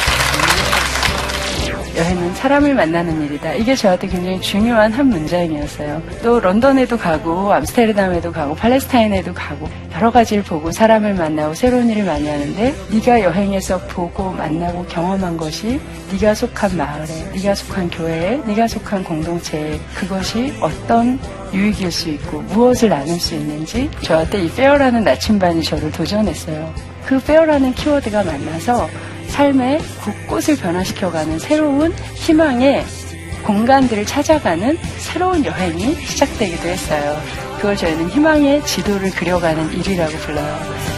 여행은 1.99 2.35
사람을 2.35 2.75
만나는 2.75 3.23
일이다. 3.25 3.55
이게 3.55 3.75
저한테 3.75 4.07
굉장히 4.07 4.41
중요한 4.41 4.93
한 4.93 5.07
문장이었어요. 5.09 6.01
또 6.23 6.39
런던에도 6.39 6.97
가고 6.97 7.53
암스테르담에도 7.53 8.31
가고 8.31 8.55
팔레스타인에도 8.55 9.35
가고 9.35 9.69
여러 9.93 10.13
가지를 10.13 10.45
보고 10.45 10.71
사람을 10.71 11.15
만나고 11.15 11.55
새로운 11.55 11.91
일을 11.91 12.05
많이 12.05 12.29
하는데 12.29 12.73
네가 12.93 13.23
여행에서 13.23 13.81
보고 13.89 14.31
만나고 14.31 14.87
경험한 14.87 15.37
것이 15.37 15.81
네가 16.13 16.35
속한 16.35 16.77
마을에, 16.77 17.33
네가 17.35 17.57
속한 17.57 17.91
교회에, 17.91 18.43
네가 18.47 18.69
속한 18.69 19.03
공동체에 19.03 19.81
그것이 19.97 20.55
어떤 20.61 21.19
유익일 21.53 21.91
수 21.91 22.11
있고 22.11 22.43
무엇을 22.43 22.91
나눌 22.91 23.19
수 23.19 23.35
있는지 23.35 23.91
저한테 24.03 24.45
이 24.45 24.51
페어라는 24.53 25.03
나침반이 25.03 25.65
저를 25.65 25.91
도전했어요. 25.91 26.73
그 27.07 27.19
페어라는 27.19 27.75
키워드가 27.75 28.23
만나서 28.23 28.89
삶의 29.39 29.79
곳곳을 30.05 30.57
변화시켜가는 30.57 31.39
새로운 31.39 31.93
희망의 32.17 32.85
공간들을 33.45 34.05
찾아가는 34.05 34.77
새로운 34.99 35.45
여행이 35.45 35.95
시작되기도 35.95 36.67
했어요. 36.67 37.17
그걸 37.57 37.77
저희는 37.77 38.09
희망의 38.09 38.67
지도를 38.67 39.11
그려가는 39.13 39.73
일이라고 39.75 40.11
불러요. 40.11 40.98